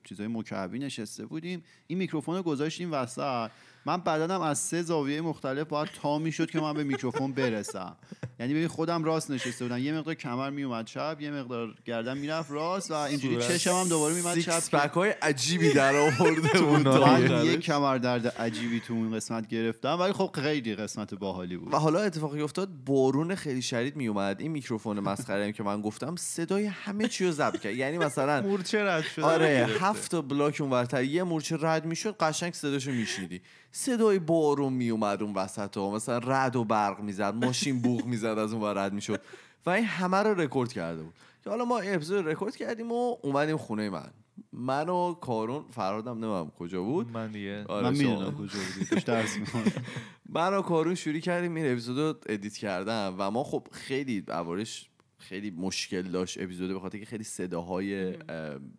[0.04, 1.64] چیزای مکعبی نشسته بودیم.
[1.88, 3.52] این میکروفون رو گذاشتیم وسط.
[3.88, 7.96] من بدنم از سه زاویه مختلف باید تا می‌شد که من به میکروفون برسم.
[8.40, 9.78] یعنی ببین خودم راست نشسته بودم.
[9.78, 13.36] یه مقدار کمر میومد چپ یه مقدار گردن می‌رفت راست و اینجوری
[13.66, 16.52] هم دوباره میومد چپ سیکس pack های عجیبی در آورده بود.
[16.52, 17.46] تو من آخرش.
[17.46, 21.74] یه کمر درد عجیبی تو اون قسمت گرفتم ولی خب خیلی قسمت باحالی بود.
[21.74, 26.16] و حالا اتفاقی افتاد بارون خیلی شدید می اومد این میکروفون مسخره که من گفتم
[26.16, 27.76] صدای همه چی رو ضبط کرد.
[27.76, 29.26] یعنی مثلا مورچه رد شده.
[29.26, 29.68] آره.
[29.80, 33.42] هفت تا block اون ورتر یه مورچه رد می‌شد قشنگ صداشو میشنیدی.
[33.78, 38.26] صدای بارون می اومد اون وسط ها مثلا رعد و برق می‌زد ماشین بوق می‌زد
[38.26, 39.22] از اون ور رد می‌شد.
[39.66, 41.14] و این همه رو رکورد کرده بود.
[41.44, 44.10] که حالا ما این اپیزود رکورد کردیم و اومدیم خونه من.
[44.54, 47.12] من و کارون فرهادم نمیدونم کجا بود.
[47.12, 47.64] من دیگه.
[47.64, 47.98] آره من.
[47.98, 48.60] می‌دونم کجا
[48.90, 49.38] بودی درس.
[50.36, 54.90] من و کارون شروع کردیم این اپیزود رو edit کردم و ما خب خیلی اولش
[55.18, 58.12] خیلی مشکل داشت اپیزود به خاطر که خیلی صداهای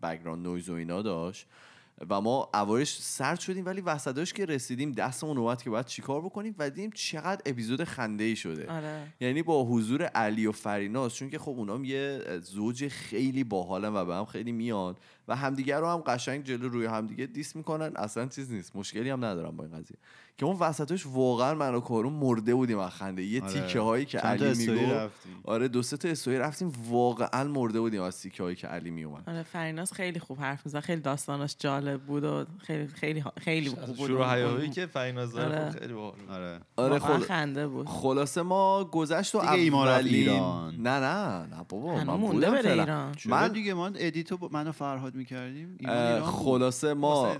[0.02, 1.46] background noise و اینا داشت.
[2.10, 6.54] و ما اولش سرد شدیم ولی وسطاش که رسیدیم دستمون اومد که باید چیکار بکنیم
[6.58, 8.72] و دیدیم چقدر اپیزود خنده ای شده.
[8.72, 9.12] آره.
[9.20, 14.04] یعنی با حضور علی و فریناز چون که خب اونام یه زوج خیلی باحالن و
[14.04, 14.96] به هم خیلی میان
[15.28, 17.92] و همدیگه رو هم قشنگ جلو روی همدیگه diss می‌کنن.
[17.96, 18.76] اصلا چیز نیست.
[18.76, 19.96] مشکلی هم ندارم با این قضیه.
[20.38, 23.22] که اون وسطش واقعا من و کارون مرده بودیم از خنده.
[23.22, 23.52] یه آره.
[23.52, 25.08] تیکه هایی که علی میگو.
[25.44, 26.72] آره دو سه تا استوری رفتیم.
[26.88, 30.80] واقعا مرده بودیم از تیکه هایی که علی میومد آره فریناز خیلی خوب حرف می‌زد.
[30.80, 33.96] خیلی داستانش جالب بود و خیلی خیلی خیلی خوب بود.
[33.96, 35.70] شروع حیاهایی که فریناز داره آره.
[35.70, 36.14] خیلی باحال.
[36.30, 36.60] آره.
[36.76, 37.24] آره واقعا خل...
[37.24, 37.86] خنده بود.
[37.88, 40.74] خلاصه ما گذشت و اولین ایران.
[40.74, 42.72] نه نه نه بابا من مونده بودم بره.
[42.72, 43.14] ایران.
[43.26, 45.78] من- دیگه ما ادیتو با من و فرهاد می‌کردیم.
[46.22, 47.36] خلاصه ما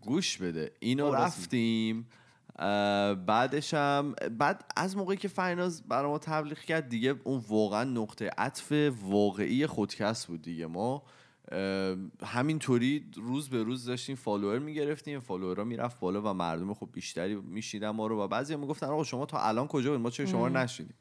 [0.00, 0.72] گوش بده.
[0.80, 2.06] اینو رفتیم
[3.26, 8.30] بعدش هم بعد از موقعی که فریناز برای ما تبلیغ کرد دیگه اون واقعا نقطه
[8.38, 10.66] عطف واقعی خودکست بود دیگه.
[10.66, 11.02] ما
[12.24, 17.34] همینطوری روز به روز داشتیم follower می‌گرفتیم follower ها می‌رفت بالا و مردم خب بیشتری
[17.34, 20.46] میشنیدن ما رو و بعضی می‌گفتن آقا شما تا الان کجا بود ما چرا شما
[20.46, 20.94] رو نشنیدیم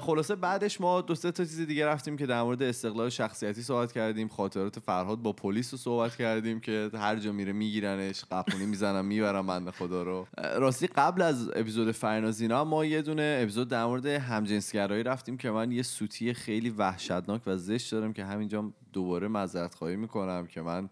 [0.00, 3.92] خلاصه بعدش ما دو سه تا چیز دیگه رفتیم که در مورد استقلال شخصیتی صحبت
[3.92, 9.04] کردیم خاطرات فرهاد با پلیس رو صحبت کردیم که هر جا میره میگیرنش قپونی می‌زنن
[9.04, 10.26] می‌برن بنده خدا رو.
[10.38, 15.72] راستی قبل از اپیزود فرینازینا ما یه دونه اپیزود در مورد همجنسگرایی رفتیم که من
[15.72, 20.88] یه سوتی خیلی وحشتناک و زشت دارم که همینجا دوباره معذرت خواهی می‌کنم که من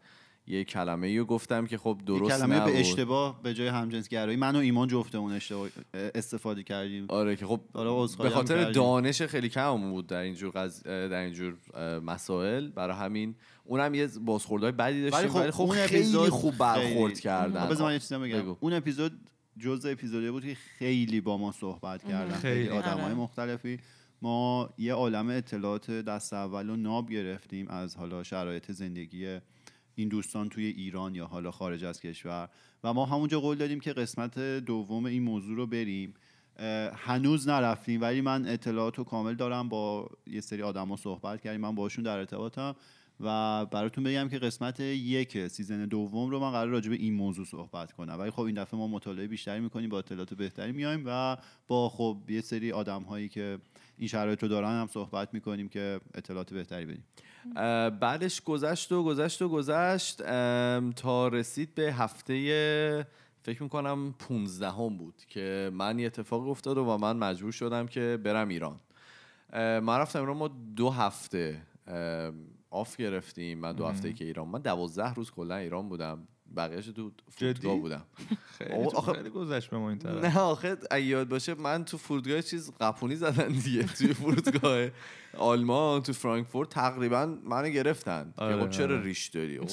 [0.51, 4.57] یه کلمه گفتم که خب یه درست کلمه نبود به اشتباه به جای همجنسگرایی من
[4.57, 8.71] و ایمان جفتمون اشتباه استفاده کردیم آره که خب حالا به هم خاطر.
[8.71, 10.83] دانش خیلی کم بود در اینجور قض...
[10.83, 11.57] در اینجور
[12.01, 13.35] مسائل برای همین
[13.65, 17.21] اونم یه بازخوردهای بدی داشتیم ولی ولی خب خب, اون خیلی اپیزود خوب برخورد خیلی-
[17.21, 18.57] کردن خب بذار من یه چیزی بگم بگو.
[18.61, 19.13] اون اپیزود
[19.59, 22.69] جزء اپیزودی بود که خیلی با ما صحبت کردن خیلی خیلی.
[22.69, 23.15] آدمای آره.
[23.15, 23.79] مختلفی
[24.23, 29.39] ما یه عالم اطلاعات دست اول و ناب گرفتیم از حالا شرایط زندگی
[30.01, 32.49] این دوستان توی ایران یا حالا خارج از کشور.
[32.85, 36.15] و ما همونجا قول دادیم که قسمت دوم این موضوع رو بریم.
[36.95, 39.69] هنوز نرفتیم ولی من اطلاعات رو کامل دارم.
[39.69, 42.77] با یه سری آدما صحبت کردیم من باشون در ارتباطم.
[43.21, 47.45] و براتون بگم که قسمت یک سیزن دوم رو من قرار راجع به این موضوع
[47.45, 48.19] صحبت کنم.
[48.19, 51.37] ولی خب این دفعه ما مطالعه بیشتری می‌کنیم با اطلاعات بهتری میایم و
[51.69, 53.59] با خب یه سری آدم هایی که
[53.99, 57.05] این شرایط رو دارن هم صحبت می‌کنیم که اطلاعات بهتری بدیم.
[58.01, 60.23] بعدش گذشت و گذشت و گذشت
[60.93, 63.07] تا رسید به هفته
[63.43, 68.19] فکر می‌کنم 15 هم بود که من یه اتفاق افتاد و من مجبور شدم که
[68.25, 68.81] برم ایران.
[69.55, 71.63] من رفتم ایران ما دو هفته
[72.71, 73.59] آف گرفتیم.
[73.59, 76.29] من دو هفته که ایران من دوازده روز کلا ایران بودم.
[76.57, 78.03] بقیهش تو فرودگاه؟ بودم.
[78.59, 80.25] خیلی آخه- خیلی گذشت به ما این طرف.
[80.25, 84.89] نه آخه اگه یاد باشه من تو فرودگاه چیز قپونی زدن دیگه توی فرودگاه
[85.39, 88.35] آلمان تو فرانکفورت تقریبا منو گرفتن.
[88.37, 89.05] آره، آره چرا آره.
[89.05, 89.59] ریش داری؟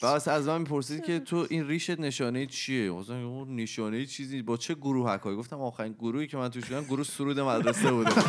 [0.00, 4.42] خب، بس از من می‌پرسید که تو این ریشت نشانه چیه؟ مثلا نشانه چیزی.
[4.42, 8.10] با چه گروه هکایی گفتم آخرین گروهی که من توش بودم گروه سرود مدرسه بوده.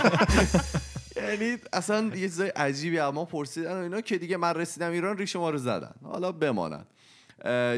[1.15, 5.35] یعنی اصلا یه چیزای عجیبی اما پرسیدن و اینا که دیگه من رسیدم ایران ریش
[5.35, 5.91] ما رو زدن.
[6.03, 6.85] حالا بمانن.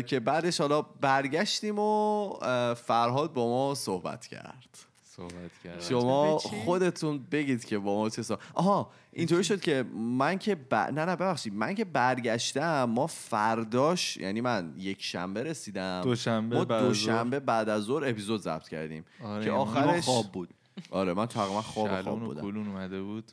[0.07, 2.30] که بعدش حالا برگشتیم و
[2.74, 4.78] فرهاد با ما صحبت کرد.
[5.03, 10.38] صحبت کردم شما؟ خودتون بگید که با ما چه صحبت آها اینطوری شد که من
[10.38, 10.76] که ب...
[10.76, 11.53] نه نه ببخشید.
[11.53, 16.01] من که برگشتم ما فرداش یعنی من یک شنبه رسیدم.
[16.03, 19.05] دوشنبه ما بعد از دوشنبه بعد از ظهر اپیزود ضبط کردیم.
[19.24, 20.49] آره، که ما آخرش ما خواب بود.
[20.91, 22.41] آره من تقریبا خواب خواب بودم.
[22.41, 23.32] کلون اومده بود.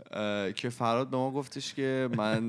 [0.54, 2.48] که فراد به ما گفتش که من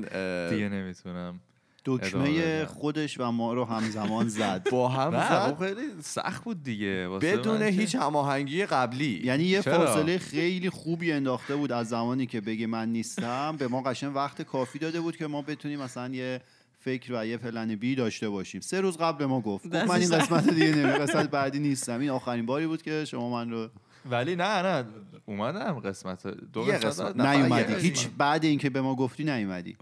[0.50, 1.40] دیگه نمی‌تونم.
[1.84, 2.64] دکمه.
[2.64, 4.66] خودش و ما رو همزمان زد.
[4.72, 7.08] با هم زد؟ خب خیلی سخت بود دیگه.
[7.22, 9.20] بدون هیچ هماهنگی قبلی.
[9.24, 13.56] یعنی یه چرا؟ فاصله خیلی خوبی انداخته بود از زمانی که بگه من نیستم.
[13.58, 16.40] به ما قشن وقت کافی داده بود که ما بتونیم مثلا یه
[16.80, 18.60] فکر و یه پلن بی داشته باشیم.
[18.60, 22.00] سه روز قبل به ما گفت من این قسمت دیگه نمی قسمت بعدی نیستم.
[22.00, 23.68] این آخرین باری بود که شما من رو
[24.10, 24.84] ولی نه نه
[25.26, 27.20] اومدم قسمت دو قسمت قسمت.
[27.20, 27.74] نیومدی.
[27.74, 28.08] هیچ.
[28.18, 29.76] بعد اینکه به ما گفتی نیومدی.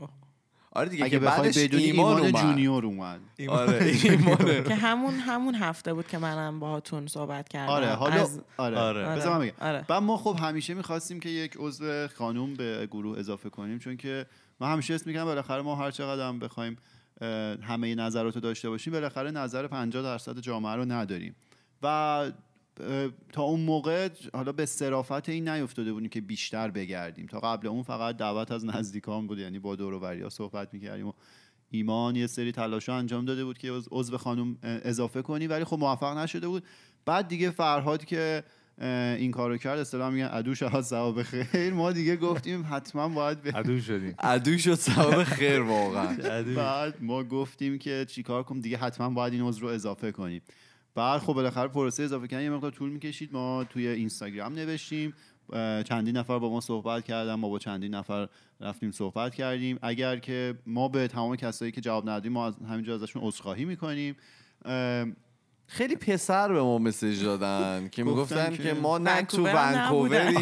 [0.75, 2.43] آره دیگه اگه که بخوای بعدش بدونی ایمان, ایمان, اومد.
[2.43, 3.21] جونیور اومد.
[3.49, 7.73] آره ایمانه که همون همون هفته بود که منم باهاتون صحبت کردم.
[7.73, 9.05] آره حالا آره, آره.
[9.05, 9.53] بذار من بگم.
[9.61, 9.85] آره.
[9.89, 14.27] بعد ما خب همیشه می‌خواستیم که یک عضو خانوم به گروه اضافه کنیم چون که
[14.61, 16.77] من همیشه اسم میگم بالاخره ما هر چقدر هم بخوایم
[17.63, 21.35] همه نظرات رو داشته باشیم بالاخره نظر 50 درصد جامعه رو نداریم.
[21.83, 22.31] و
[23.33, 27.27] تا اون موقع حالا به صرافت این نیفتاده بودیم که بیشتر بگردیم.
[27.27, 31.13] تا قبل اون فقط دعوت از نزدیکان بود یعنی با دور و صحبت می‌کردیم و
[31.71, 36.19] ایمان یه سری تلاش انجام داده بود که عضو- خانم اضافه کنی ولی خب موفق
[36.19, 36.65] نشده بود.
[37.05, 38.45] بعد دیگه فرهاد که
[39.19, 41.75] این کارو کرد اصطلاح میگن ادوش از ثواب خیر.
[41.75, 44.15] ما دیگه گفتیم حتما باید به عدو شدیم.
[44.19, 46.17] عدو شد سبب خیر واقعا.
[46.57, 50.43] بعد ما گفتیم که چیکار کنیم؟ دیگه حتما باید این عضو رو اضافه کنیم.
[50.95, 53.33] بعد خب بالاخره پروسه اضافه کردن یه مقدار طول می‌کشید.
[53.33, 55.15] ما توی اینستاگرام نوشتیم
[55.85, 58.29] چندین نفر با ما صحبت کردن ما با چندین نفر
[58.61, 59.79] رفتیم صحبت کردیم.
[59.83, 64.17] اگر که ما به تمام کسایی که جواب ندادیم ما از همینجا ازشون عذرخواهی می‌کنیم.
[65.67, 70.39] خیلی پسر به ما مسیج دادن که می‌گفتن که که ما نه تو ونکووریم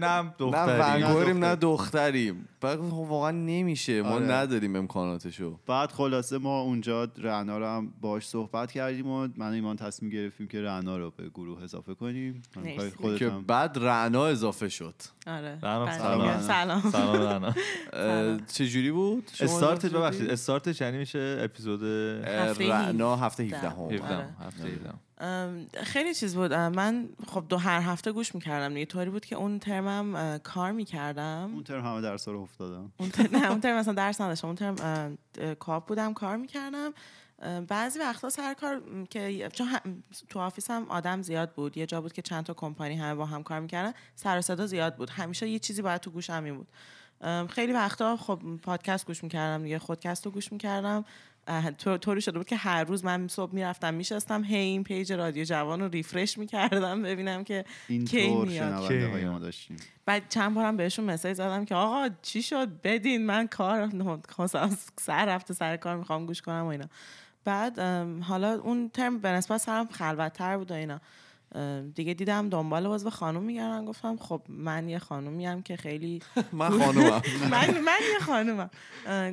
[0.00, 2.48] نه ونکووریم نه دختریم.
[2.66, 4.26] بعد گفتم خب واقعا نمیشه ما آره.
[4.26, 9.52] نداریم امکاناتشو بعد خلاصه ما اونجا رعنا رو هم باش صحبت کردیم و من و
[9.52, 12.42] ایمان تصمیم گرفتیم که رعنا رو به گروه اضافه کنیم
[13.18, 14.94] که بعد رعنا اضافه شد
[15.26, 15.98] آره بله.
[15.98, 16.40] سلام.
[16.40, 17.54] سلام سلام
[18.54, 21.84] چجوری بود اضافه ببخشید؟ استارتش یعنی میشه اپیزود
[22.58, 23.80] رعنا هفته 17 17 هم.
[23.80, 23.94] آره.
[23.94, 25.00] 17 هفته 17 ام،
[25.82, 26.54] خیلی چیز بود.
[26.54, 28.74] من خب دو هر هفته گوش می‌کردم.
[28.74, 31.50] دیگه طوری بود که اون ترمم کار می‌کردم.
[31.54, 32.92] اون ترم همه درس رو افتادم.
[32.96, 34.46] اون ترم نه اون ترم مثلا درس نداشتم.
[34.46, 35.18] اون ترم
[35.58, 36.92] کاپ بودم کار می‌کردم.
[37.68, 41.76] بعضی وقتا سر کار که چون هم- تو office م آدم زیاد بود.
[41.76, 43.92] یه جا بود که چند تا کمپانی همه با هم کار می‌کردن.
[44.14, 45.10] سر و صدا زیاد بود.
[45.10, 46.68] همیشه یه چیزی باید تو گوشم بود.
[47.50, 49.78] خیلی وقتا خب پادکست گوش می‌کردم دیگه.
[49.78, 51.04] خودکست رو گوش می‌کردم.
[52.00, 55.80] طوری شده بود که هر روز من صبح می‌رفتم میشستم هی این page رادیو جوان
[55.80, 58.88] رو refresh می‌کردم ببینم که کی اینطور میاد.
[58.88, 59.76] کی؟ ما داشتیم.
[60.06, 63.90] بعد چند بارم بهشون message زدم که آقا چی شد؟ بدین من کار
[64.96, 66.86] سر رفته سر کار می‌خوام گوش کنم و اینا.
[67.44, 67.78] بعد
[68.22, 71.00] حالا اون ترم به نسبت سرم خلوتتر بود و اینا.
[71.94, 76.22] دیگه دیدم دنبال عضو خانوم میگردن گفتم خب من یه خانومیم که خیلی
[76.52, 77.22] من خانومم.
[77.52, 78.70] من من یه خانومم.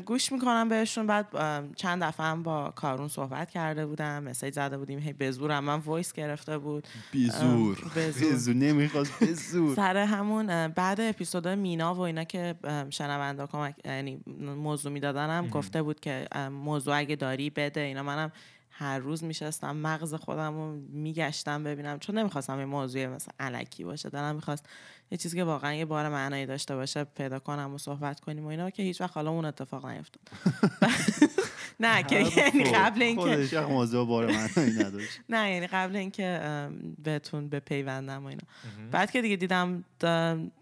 [0.06, 1.08] گوش می‌کنم بهشون.
[1.08, 1.28] بعد
[1.76, 5.00] چند دفعه هم با کارون صحبت کرده بودم message زده بودیم.
[5.00, 6.88] هی به زورم من voice گرفته بود.
[7.12, 8.34] بیزور ام، به زور.
[8.34, 12.56] بزور نمی‌خواست بزور سر همون بعد اپیزود مینا و اینا که
[12.90, 14.24] شنونده کمک یعنی
[14.58, 17.82] موضوع میدادنم گفته بود که موضوع اگه داری بده.
[17.82, 18.32] اینا منم
[18.76, 22.00] هر روز میشستم مغز خودم رو میگشتم ببینم.
[22.00, 24.10] چون نمی‌خواستم یه موضوع مثلا علکی باشه.
[24.10, 24.66] دلم می‌خواست
[25.12, 28.48] یه چیزی که واقعا یه بار معنایی داشته باشه پیدا کنم و صحبت کنیم و
[28.48, 28.70] اینا.
[28.70, 30.30] که هیچ وقت حالا اون اتفاق نیفتاد.
[31.80, 34.32] نه که یعنی قبل اینکه موضوع بار
[34.80, 35.20] نداشت.
[35.30, 36.42] نه یعنی قبل اینکه
[37.04, 38.44] بهتون بپیوندم و اینا.
[38.92, 39.84] بعد که دیگه دیدم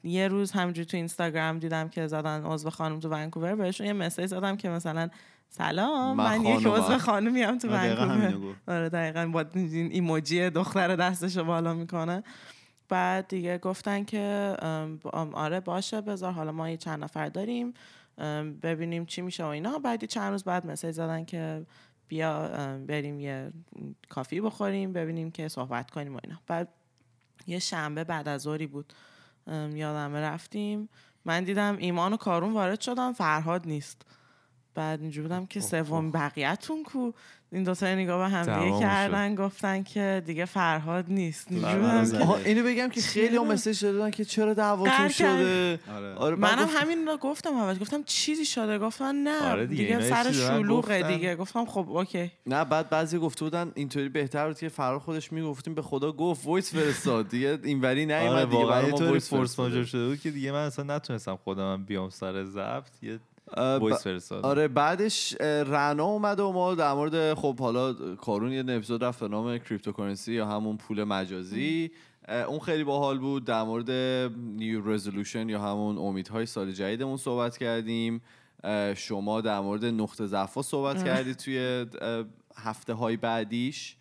[0.03, 4.25] یه روز همینجوری تو اینستاگرام دیدم که زدن عضو خانم تو ونکوور بهشون یه مسیج
[4.25, 5.09] زدم که مثلا
[5.53, 6.17] سلام.
[6.17, 6.67] من من, یک.
[6.67, 7.29] عضو تو آره،
[7.67, 12.23] دقیقا همینو ونکوور آره دقیقا با این ایموجی دختر دستشو بالا می‌کنه.
[12.89, 14.55] بعد دیگه گفتن که
[15.33, 17.73] آره باشه بذار حالا ما یه چند نفر داریم
[18.63, 19.79] ببینیم چی میشه و اینا.
[19.79, 21.65] بعد چند روز بعد مسیج زدن که
[22.07, 22.47] بیا
[22.87, 23.51] بریم یه
[24.09, 26.39] کافی بخوریم ببینیم که صحبت کنیم و اینا.
[26.47, 26.67] بعد
[27.47, 28.93] یه شنبه بعد از ظهری بود.
[29.47, 30.89] ام، یادمه رفتیم.
[31.25, 34.05] من دیدم ایمان و کارون وارد شدم فرهاد نیست.
[34.75, 37.11] بعد اینجور بودم که سوم بقیه‌تون کو.
[37.53, 38.79] این دوتا نگاه به هم دیگه.
[38.79, 41.47] کردن گفتن که دیگه فرهاد نیست.
[41.49, 46.13] فرهاد اینو بگم که خیلی هم؟ مسیج دادن که چرا دعواتون شده؟ آره.
[46.15, 47.77] آره منم گفت- همین رو گفتم اول.
[47.77, 51.13] گفتم چیزی شده؟ گفتن نه آره دیگه، سر شلوغه گفتن.
[51.15, 51.35] دیگه.
[51.35, 52.31] گفتم خب اوکی.
[52.45, 56.45] نه بعد بعضی گفته بودن اینطوری بهتر بود که فرهاد خودش می‌گفتیم به خدا گفت
[56.45, 57.29] voice فرستاد.
[57.29, 59.59] دیگه اینوری آره نیومد دیگه واقعا فورس.
[59.59, 63.03] ماژور شده بود که دیگه من اصلا نتونستم خودم بیام سر ضبط.
[63.03, 63.19] یه
[63.57, 69.03] voice فرستادم آره بعدش رنا اومد و ما در مورد خب حالا کارون یه اپیزود
[69.03, 71.91] رفت به نام cryptocurrency یا همون پول مجازی.
[72.47, 73.45] اون خیلی باحال بود.
[73.45, 73.91] در مورد
[74.37, 78.21] new resolution یا همون امیدهای سال جدیدمون صحبت کردیم.
[78.95, 81.85] شما در مورد نقطه ضعف صحبت کردید توی
[82.55, 83.95] هفته های بعدیش.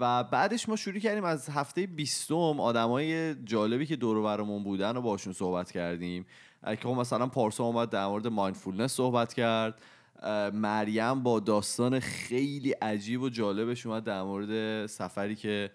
[0.00, 4.96] و بعدش ما شروع کردیم از هفته بیستم آدمای جالبی که دور و برمون بودن
[4.96, 6.26] و باشون صحبت کردیم.
[6.64, 9.82] که خب مثلا پارسا اومد در مورد مایندفولنس صحبت کرد.
[10.52, 15.70] مریم با داستان خیلی عجیب و جالبش اومد در مورد سفری که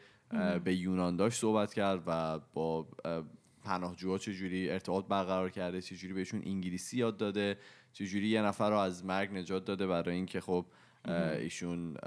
[0.64, 3.24] به یونان داشت صحبت کرد و با اه،
[3.64, 7.58] پناهجوها چجوری ارتباط برقرار کرده چجوری بهشون انگلیسی یاد داده
[7.94, 10.66] چجوری یه نفر رو از مرگ نجات داده برای اینکه خب
[11.40, 11.98] ایشون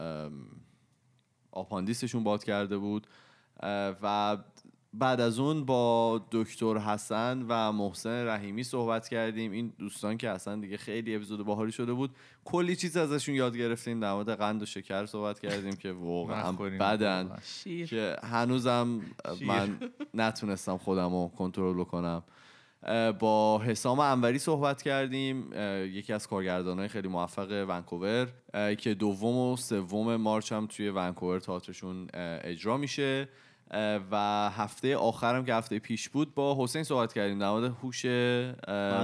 [1.53, 3.07] آپاندیسشون باد کرده بود.
[4.03, 4.37] و
[4.93, 9.53] بعد از اون با دکتر حسن و محسن رحیمی صحبت کردیم.
[9.53, 12.11] این دوستان که اصلا دیگه خیلی اپیزود باحالی شده بود.
[12.45, 14.01] کلی چیز ازشون یاد گرفتیم.
[14.01, 16.53] در مورد قند و شکر صحبت کردیم که واقعا.
[16.53, 17.86] بدن شیر.
[17.86, 19.01] که هنوزم
[19.38, 19.47] شیر.
[19.47, 19.78] من
[20.14, 22.22] نتونستم خودم رو کنترل کنم
[23.18, 25.53] با حسام انوری صحبت کردیم.
[25.93, 28.28] یکی از کارگردانهای خیلی موفق ونکوور
[28.78, 33.28] که دوم و سوم مارچ هم توی ونکوور تئاترشون اجرا میشه.
[34.11, 38.05] و هفته آخرم که هفته پیش بود با حسین صحبت کردیم در مورد هوش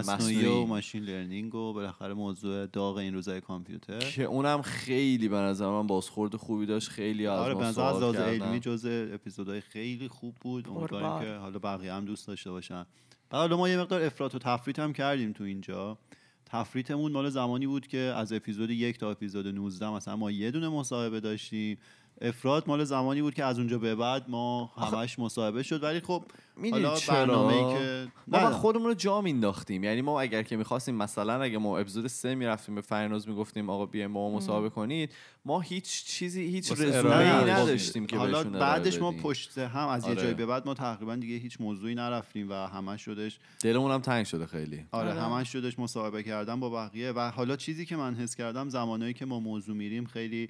[0.09, 3.99] مصنوعی و ماشین لرنینگ و بالاخره موضوع داغ این روزهای کامپیوتر.
[3.99, 7.83] که اونم خیلی به نظر من بازخورد خوبی داشت خیلی از آره ما به نظر
[7.83, 8.17] از لحاظ.
[8.17, 10.69] علمی جزء اپیزودهای خیلی خوب بود.
[10.69, 11.21] امیدواریم.
[11.21, 12.87] که حالا بقیه هم دوست داشته باشن.
[13.31, 15.99] بعد حالا ما یه مقدار افراط و تفریط هم کردیم تو اینجا.
[16.47, 20.69] تفریطمون مال زمانی بود که از اپیزود یک تا اپیزود 19 مثلا ما یه دونه
[20.69, 21.79] مصاحبه داشتیم.
[22.21, 26.25] افراد مال زمانی بود که از اونجا به بعد ما همش مصاحبه شد ولی خب
[26.71, 31.43] حالا چرا؟ برنامه‌ای که ما خودمون رو جا مینداختیم یعنی ما اگر که می‌خواستیم مثلا
[31.43, 35.11] اگه ما اپیزود سه می‌رفتیم به فرناز می‌گفتیم آقا بیایم با ما مصاحبه کنید
[35.45, 38.07] ما هیچ چیزی هیچ رزومه نداشتیم.
[38.07, 39.13] که حالا بعدش ما.
[39.13, 40.23] پشت هم از یه آره.
[40.23, 44.27] جایی به بعد ما تقریبا دیگه هیچ موضوعی نرفتیم و همش شدش دلمون هم تنگ
[44.27, 45.21] شده خیلی آره آره.
[45.21, 49.27] همش شدش مصاحبه کردن با بقیه و حالا چیزی که من حس کردم زمانایی که
[49.27, 50.49] ما موضوع میریم خیلی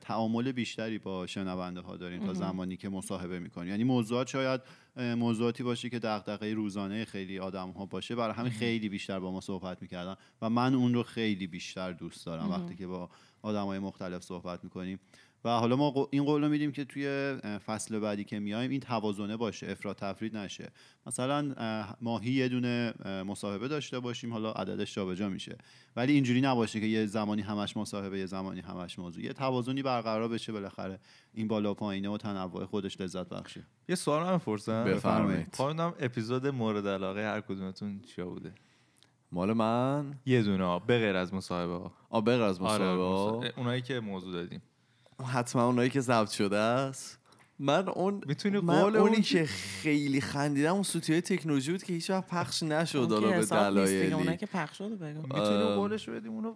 [0.00, 4.60] تعامل بیشتری با شنونده ها داریم تا زمانی که مصاحبه می‌کنیم یعنی موضوعات شاید
[4.96, 8.14] موضوعاتی باشه که دغدغه روزانه خیلی آدم ها باشه.
[8.14, 12.26] برای همین خیلی بیشتر با ما صحبت می‌کردن و من اون رو خیلی بیشتر دوست
[12.26, 12.50] دارم.
[12.50, 13.10] وقتی که با
[13.42, 15.00] آدم های مختلف صحبت می‌کنیم
[15.44, 17.36] و حالا ما این قول رو میدیم که توی
[17.66, 20.72] فصل بعدی که میایم این توازنه باشه افراط تفرید نشه.
[21.06, 22.94] مثلا اه، ماهی یه دونه
[23.26, 25.58] مصاحبه داشته باشیم حالا عددش جابجا میشه.
[25.96, 29.24] ولی اینجوری نباشه که یه زمانی همش مصاحبه یه زمانی همش موضوع.
[29.24, 31.00] یه توازنی برقرار بشه بالاخره.
[31.34, 33.66] این بالا و پایینه و تنوع خودش لذت بخشه.
[33.88, 35.54] یه سوال من پرسم بفرمایید.
[35.56, 38.52] خواهندم اپیزود مورد علاقه هر کدومتون چیا بوده؟
[39.32, 43.26] مال من؟ یه دونه به غیر از مصاحبه ها آ بغیر از آره مصاحبه ها.
[43.26, 43.52] مصاحبه.
[43.56, 44.62] اونایی که موضوع دادیم.
[45.24, 47.18] حتما اونایی که ضبط شده است.
[47.58, 51.82] من اون می‌تونی من قول اونی اون که خیلی خندیدم اون سوتی های تکنولوژی بود
[51.82, 54.14] که هیچ وقت پخش نشد اون که حالا به حساب نیست دیگه، دلایلی.
[54.14, 55.22] اونایی که پخش شده بگو.
[55.22, 55.74] می‌تونی آه.
[55.74, 56.54] قولش رو بدیم؟ اونو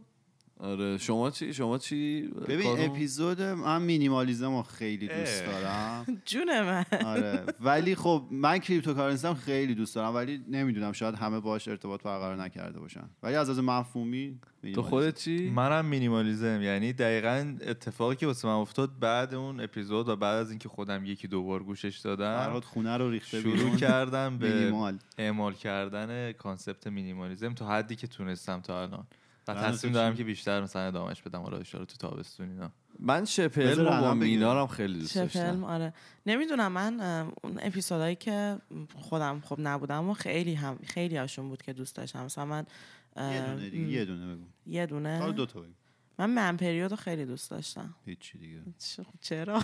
[0.63, 5.45] آره شما چی شما چی ببین کارون؟ اپیزود من minimalism رو خیلی دوست.
[5.47, 11.15] دارم جون من آره ولی خب من cryptocurrency هم خیلی دوست دارم ولی نمی‌دونم شاید
[11.15, 14.39] همه باش ارتباط برقرار نکرده باشن ولی از از مفهومی
[14.75, 14.83] تو.
[14.83, 20.17] خودت چی منم minimalism یعنی دقیقا اتفاقی که واسه من افتاد بعد اون اپیزود و
[20.17, 23.77] بعد از اینکه خودم یکی دو بار گوشش دادم خونه رو ریختم شروع بیرون.
[23.77, 29.07] کردم به مینیمال اعمال کردن concept minimalism تا حدی که تونستم تا الان
[29.49, 32.71] و تصمیم دارم؟ که بیشتر مثلا ادامهش بدم حالا اشاره تو تابستون اینا.
[32.99, 34.15] من شپل با.
[34.15, 35.93] مینارم خیلی دوست داشتم آره.
[36.27, 37.01] نمی‌دونم من
[37.45, 38.59] اون اپیزودهایی که
[38.95, 42.25] خودم خب نبودم و خیلی هم خیلی هاشون بود که دوست داشتم.
[42.25, 42.67] مثلا من
[43.17, 44.45] یه دونه دیگه یه دونه بگو.
[44.67, 45.73] یه دونه؟ حالا دو تا بگو.
[46.19, 47.95] من من پریود رو خیلی دوست داشتم.
[48.05, 48.61] هیچی دیگه.
[49.21, 49.63] چرا؟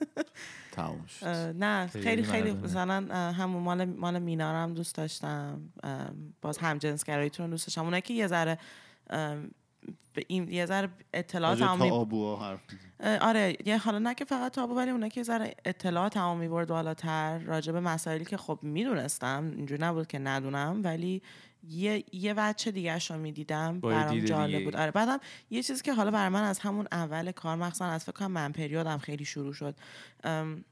[0.72, 1.26] تموم شد.
[1.26, 2.52] نه خیلی خیلی.
[2.52, 5.60] مثلا همون مال مال مینارم دوست داشتم.
[6.42, 7.84] باز هم جنسگراییتون رو دوست داشتم.
[7.84, 8.58] اونایی که یه ذره
[10.28, 12.60] این یه ذره اطلاعات عمومی حرف.
[13.00, 16.36] اه، آره یه حالا نه که فقط تابو ولی اونایی که یه ذره اطلاعات هم
[16.36, 21.22] می‌برد بالاتر راجع به مسائلی که خب می‌دونستم اینجوری نبود که ندونم ولی
[21.68, 24.64] یه یه وجه دیگه رو می‌دیدم برام جالب.
[24.64, 25.18] بود آره بعدم
[25.50, 28.52] یه چیزی که حالا برای من از همون اول کار مخصوصا از فکر کنم من
[28.52, 29.74] پریودم خیلی شروع شد
[30.24, 30.64] ام،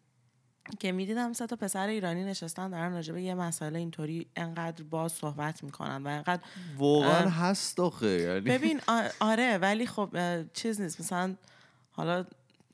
[0.78, 5.12] که می‌دیدم سه تا پسر ایرانی نشستن دارن راجع به یه مسئله اینطوری انقدر باز
[5.12, 6.42] صحبت می‌کنن و انقدر
[6.76, 7.28] واقعا.
[7.28, 8.80] هست آخه یعنی ببین
[9.20, 10.08] آره ولی خب
[10.52, 11.00] چیز نیست.
[11.00, 11.34] مثلا
[11.92, 12.24] حالا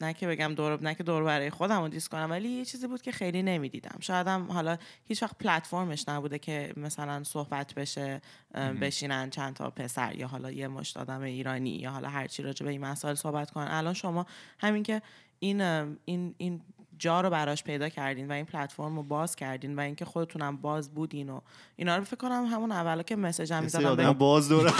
[0.00, 2.86] نه که بگم دور نه که دور برای خودم رو دیس کنم ولی یه چیزی
[2.86, 3.96] بود که خیلی نمی‌دیدم.
[4.00, 8.20] شاید هم حالا هیچ وقت پلتفرمش نبوده که مثلا صحبت بشه
[8.54, 12.64] بشینن چند تا پسر یا حالا یه مشت آدم ایرانی یا حالا هر چی راجع
[12.66, 13.68] به این مسائل صحبت کنن.
[13.70, 14.26] الان شما
[14.58, 15.02] همین که
[15.38, 15.60] این
[16.04, 16.60] این این
[17.00, 20.94] جا رو براش پیدا کردین و این پلتفرم رو باز کردین و اینکه خودتونم باز
[20.94, 21.40] بودین و
[21.76, 24.12] اینا رو فکر کنم همون اولا که مسیج هم می‌زدم.
[24.12, 24.72] باز دوره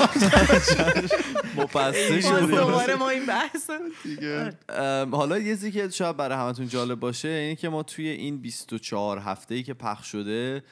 [1.57, 2.47] مپسته باز شده.
[2.47, 3.71] دوباره ما این بحث
[4.03, 4.53] دیگه.
[4.69, 8.39] ام، حالا یه چیزی که شاید برای همتون جالب باشه اینه که ما توی این
[8.39, 10.63] 24 هفته ای که پخش شده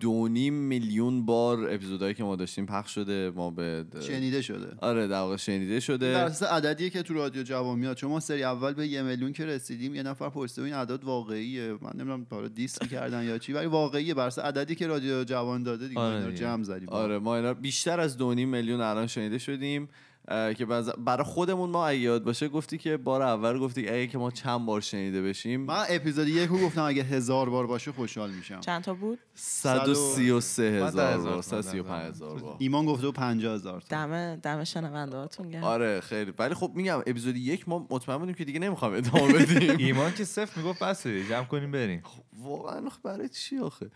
[0.00, 4.76] دو نیم میلیون بار اپیزودهایی که ما داشتیم پخش شده ما به شنیده شده.
[4.80, 8.20] آره در واقع شنیده در شده اساس عددیه که تو رادیو جوان میاد چون ما
[8.20, 11.72] سری اول به یه میلیون که رسیدیم یه نفر پرسیده این عدد واقعیه.
[11.72, 14.14] من نمی‌دونم حالا دیس کردن یا چی ولی واقعیه.
[14.14, 16.34] بر اساس عددی که رادیو جوان داده دیگه آره.
[16.34, 16.88] جمع زدیم.
[16.88, 19.88] آره ما اینا بیشتر از دو نیم میلیون الان شنیده شدیم.
[20.28, 20.66] که
[20.98, 24.66] برای خودمون ما اگه یاد باشه گفتی که بار اول گفتی اگه که ما چند
[24.66, 28.60] بار شنیده بشیم؟ من اپیزود یک رو گفتم اگه هزار بار باشه خوشحال میشم.
[28.60, 32.56] چند تا بود؟ 133 من ده هزار بار تا 135 هزار بار.
[32.58, 34.06] ایمان گفته و 50 هزار تا.
[34.06, 35.64] دم دم شنونده هاتون گرم.
[35.64, 36.32] آره خیلی.
[36.38, 39.76] ولی خب میگم اپیزود یک ما مطمئن بودیم که دیگه نمی‌خوام ادامه بدیم.
[39.86, 42.02] ایمان که صفر می‌گفت بس جمع کنیم بریم.
[42.42, 43.90] واقعا برای چی آخه؟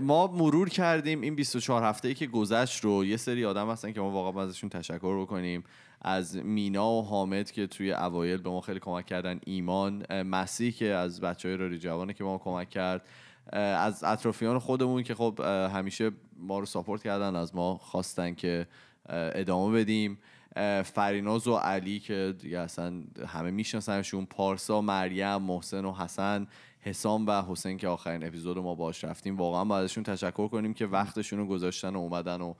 [0.00, 3.04] ما مرور کردیم این 24 هفته ای که گذشت رو.
[3.04, 5.64] یه سری آدم هستن که ما واقعا ازشون تشکر بکنیم.
[6.02, 9.40] از مینا و حامد که توی اوایل به ما خیلی کمک کردن.
[9.46, 13.06] ایمان مسیح که از بچه های رادیو جوانه که به ما کمک کرد.
[13.52, 15.40] از اطرافیان خودمون که خب
[15.74, 17.36] همیشه ما رو ساپورت کردن.
[17.36, 18.66] از ما خواستن که
[19.08, 20.18] ادامه بدیم.
[20.84, 24.26] فریناز و علی که دیگه اصلا همه میشناسنشون.
[24.26, 26.46] پارسا مریم محسن و حسن.
[26.84, 30.86] حسام و حسین که آخرین اپیزود ما باش رفتیم واقعا باید ازشون تشکر کنیم که
[30.86, 32.54] وقتشون رو گذاشتن و اومدن و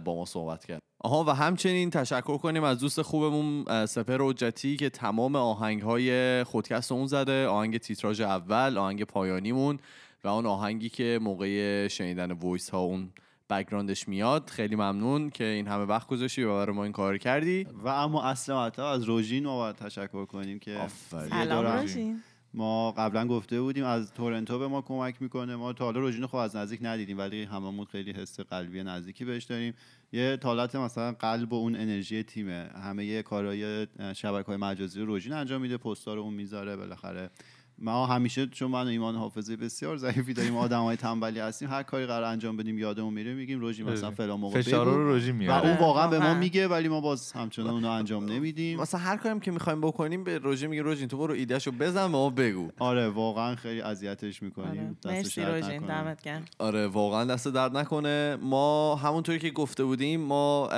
[0.00, 4.90] با ما صحبت کرد آها و همچنین تشکر کنیم از دوست خوبمون سپر حجتی که
[4.90, 9.78] تمام آهنگ های خودکست اون زده آهنگ تیتراژ اول آهنگ پایانیمون
[10.24, 13.12] و اون آهنگی که موقع شنیدن voice ها اون
[13.50, 14.50] background ش میاد.
[14.50, 17.66] خیلی ممنون که این همه وقت گذاشتی و برای ما این کار کردی.
[17.84, 22.22] و اما اصل مطلب از روژین ما باید تشکر کنیم که سلام روژین
[22.56, 25.56] ما قبلا گفته بودیم از تورنتو به ما کمک می‌کنه.
[25.56, 29.44] ما تا حالا روژین خب از نزدیک ندیدیم ولی هممون خیلی حس قلبی نزدیکی بهش
[29.44, 29.74] داریم.
[30.12, 32.70] یه حالت مثلا قلب و اون انرژی تیمه.
[32.74, 37.30] همه یه کارهای شبکه های مجازی رو روژین انجام میده رو اون می‌ذاره بالاخره
[37.78, 41.82] ما همیشه چون من و ایمان حافظه بسیار ضعیفی داریم آدم های تنبلی هستیم هر
[41.82, 44.96] کاری قرار انجام بدیم یادمون میره میگیم روژین مثلا فلان موقع فشارا بگو.
[45.00, 46.34] رو روژین و میاره اون واقعا به ما.
[46.34, 48.80] میگه ولی ما باز همچنان اونو انجام نمیدیم.
[48.80, 52.12] مثلا هر کاریم که می‌خوایم بکنیم به روژین میگه روژین تو برو ایدهشو بزن به
[52.12, 52.68] ما بگو.
[52.78, 54.96] آره واقعا خیلی اذیتش می‌کنیم.
[55.04, 55.20] آره.
[55.22, 55.78] دستش مرسی
[56.24, 56.44] گرم.
[56.58, 58.38] آره واقعا دست درد نکنه.
[58.42, 60.68] ما همونطوری که گفته بودیم ما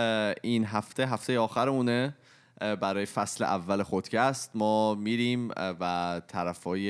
[0.43, 2.15] این هفته هفته آخرمونه.
[2.61, 6.89] برای فصل اول خودکست ما میریم و طرفای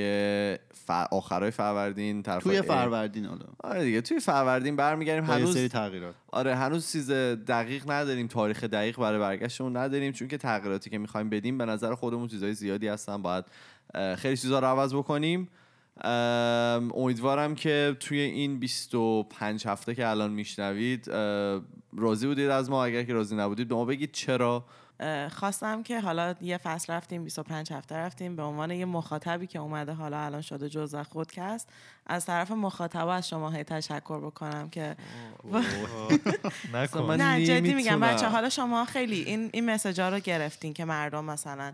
[0.74, 0.90] ف...
[0.90, 3.44] آخرای فروردین طرفای توی فروردین حالا.
[3.64, 5.24] آره دیگه توی فروردین برمیگردیم.
[5.24, 6.14] هنوز سری تغییرات.
[6.32, 11.30] آره هنوز چیز دقیق نداریم تاریخ دقیق برای برگشتمون نداریم چون که تغییراتی که می‌خوایم
[11.30, 13.22] بدیم به نظر خودمون چیزای زیادی هستن.
[13.22, 13.44] باید
[14.16, 15.48] خیلی چیزا رو عوض بکنیم.
[16.00, 21.10] ام، امیدوارم که توی این 25 هفته که الان میشنوید
[21.96, 22.84] راضی بودید از ما.
[22.84, 24.64] اگر که راضی نبودید به ما بگید چرا.
[25.32, 29.92] خواستم که حالا یه فصل رفتیم 25 هفته رفتیم به عنوان یه مخاطبی که اومده
[29.92, 31.68] حالا الان شده جزء خودکست
[32.06, 34.96] از طرف مخاطب از شما هی تشکر بکنم که
[37.18, 38.00] نه جدی میگم.
[38.00, 41.72] بچه حالا شما خیلی این این مسیجا رو گرفتین که مردم مثلا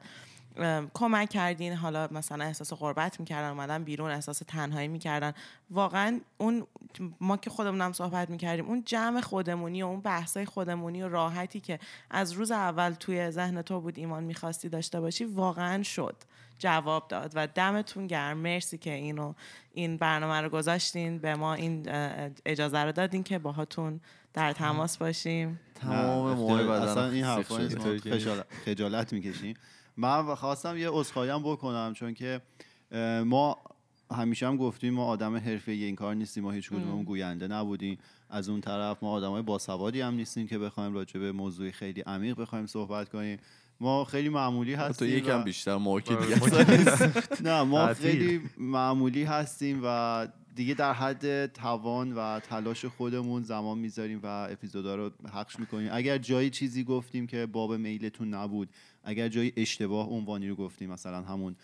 [0.95, 1.73] کمک کردین.
[1.73, 5.33] حالا مثلا احساس غربت می‌کردن اومدن بیرون احساس تنهایی می‌کردن.
[5.71, 6.67] واقعا اون
[7.21, 11.79] ما که خودمونم صحبت می‌کردیم اون جمع خودمونی و اون بحثای خودمونی و راحتی که
[12.11, 16.17] از روز اول توی ذهن تو بود ایمان می‌خواستی داشته باشی واقعا شد.
[16.59, 18.37] جواب داد و دمتون گرم.
[18.37, 19.35] مرسی که اینو
[19.73, 21.19] این برنامه رو گذاشتین.
[21.19, 21.87] به ما این
[22.47, 24.01] اجازه رو دادین که باهاتون
[24.35, 25.61] در تماس باشیم.
[25.75, 27.69] تمام بدنم اصلا این حرفا
[28.65, 29.57] خجالت می‌کشیم.
[29.97, 32.41] من خواستم یه عذرخواهی هم بکنم چون که
[33.25, 33.57] ما
[34.11, 37.99] همیشه هم گفتیم ما آدم حرفه این کار نیستیم ما هیچ کدوممون گوینده نبودیم.
[38.31, 42.41] از اون طرف ما آدمای باسوادی هم نیستیم که بخوایم راجع به موضوعی خیلی عمیق
[42.41, 43.39] بخوایم صحبت کنیم.
[43.81, 47.03] ما خیلی معمولی تو هستیم یکم و- بیشتر ما که آره،
[47.45, 47.95] نه ما.
[47.95, 54.95] خیلی معمولی هستیم و دیگه در حد توان و تلاش خودمون زمان می‌ذاریم و اپیزودا
[54.95, 55.89] رو پخش می‌کنیم.
[55.93, 58.69] اگر جایی چیزی گفتیم که باب میلتون نبود
[59.05, 61.57] اگر جایی اشتباه عنوانی رو گفتیم مثلا همون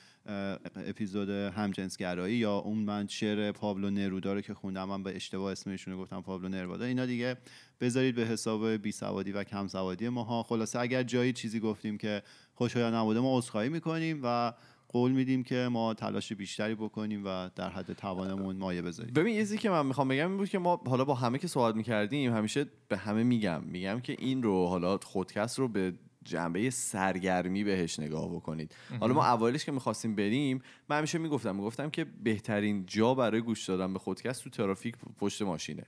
[0.77, 5.95] اپیزود همجنسگرایی یا اون من شعر پابلو نرودا رو که خوندم من به اشتباه اسمشون
[5.95, 7.37] رو گفتم پابلو نرودا اینا دیگه
[7.81, 10.43] بذارید به حساب بی سوادی و کم سوادی ماها.
[10.43, 12.23] خلاصه اگر جایی چیزی گفتیم که
[12.55, 14.53] خوشایند نبوده ما عذرخواهی می‌کنیم و
[14.89, 19.15] قول میدیم که ما تلاش بیشتری بکنیم و در حد توانمون مایه بذاریم.
[19.15, 21.49] ببین یه چیزی که من می‌خوام بگم این بود که ما حالا با همه که
[21.49, 23.63] صحبت می‌کردیم همیشه به همه میگم.
[23.65, 25.95] میگم که این رو حالا خودکست رو به
[26.25, 28.75] جنبه سرگرمی بهش نگاه بکنید.
[29.01, 33.69] حالا ما اوایلش که می‌خواستیم بریم من همیشه می‌گفتم می‌گفتم که بهترین جا برای گوش
[33.69, 35.87] دادن به خودکست تو ترافیک پشت ماشینه.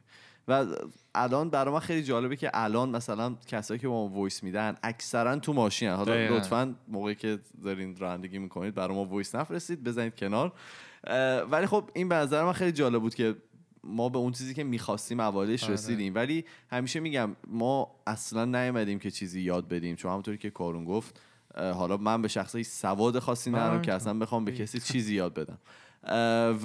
[0.48, 0.66] و
[1.14, 5.36] الان برای من خیلی جالبه که الان مثلا کسایی که به ما voice میدن اکثرا
[5.36, 6.12] تو ماشین حالا.
[6.36, 10.52] لطفا موقعی که دارین رانندگی می‌کنید برای ما voice نفرستید بزنید کنار.
[11.50, 13.36] ولی خب این به نظر من خیلی جالب بود که
[13.84, 15.72] ما به اون چیزی که می‌خواستیم اولش آره.
[15.72, 16.14] رسیدیم.
[16.14, 19.96] ولی همیشه میگم ما اصلا نیومدیم که چیزی یاد بدیم.
[19.96, 21.20] چون همونطوری که کارون گفت
[21.56, 25.34] حالا من به شخص هیچ سواد خاصی ندارم که اصلا بخوام به کسی چیزی یاد
[25.34, 25.58] بدم.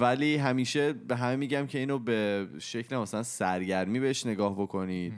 [0.00, 5.12] ولی همیشه به همه میگم که اینو به شکل مثلا سرگرمی بهش نگاه بکنید.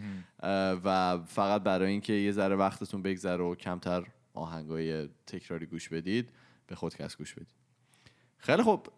[0.85, 6.29] و فقط برای اینکه یه ذره وقتتون بگذره و کمتر آهنگای تکراری گوش بدید
[6.67, 7.55] به خودکست گوش بدید.
[8.39, 8.87] خیلی خوب.
[8.87, 8.93] اه،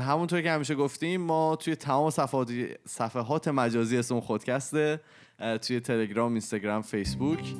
[0.00, 2.10] همونطور که همیشه گفتیم ما توی تمام
[2.86, 5.00] صفحات, مجازی اسم خودکسته
[5.62, 7.54] توی تلگرام اینستاگرام فیسبوک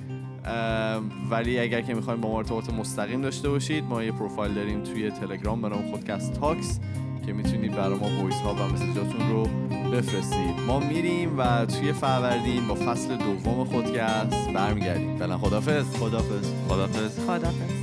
[1.30, 5.10] ولی اگر که می‌خوایم با ما ارتباط مستقیم داشته باشید ما یه پروفایل داریم توی
[5.10, 6.80] تلگرام به نام خودکست talks
[7.26, 9.42] که می‌تونید برای ما voice ها و message اتون رو
[9.90, 10.60] بفرستید.
[10.66, 15.18] ما میریم و توی فروردین با فصل دوم خودکست برمیگردیم.
[15.18, 17.79] فعلا خدافظ خدافظ خدافظ خدافظ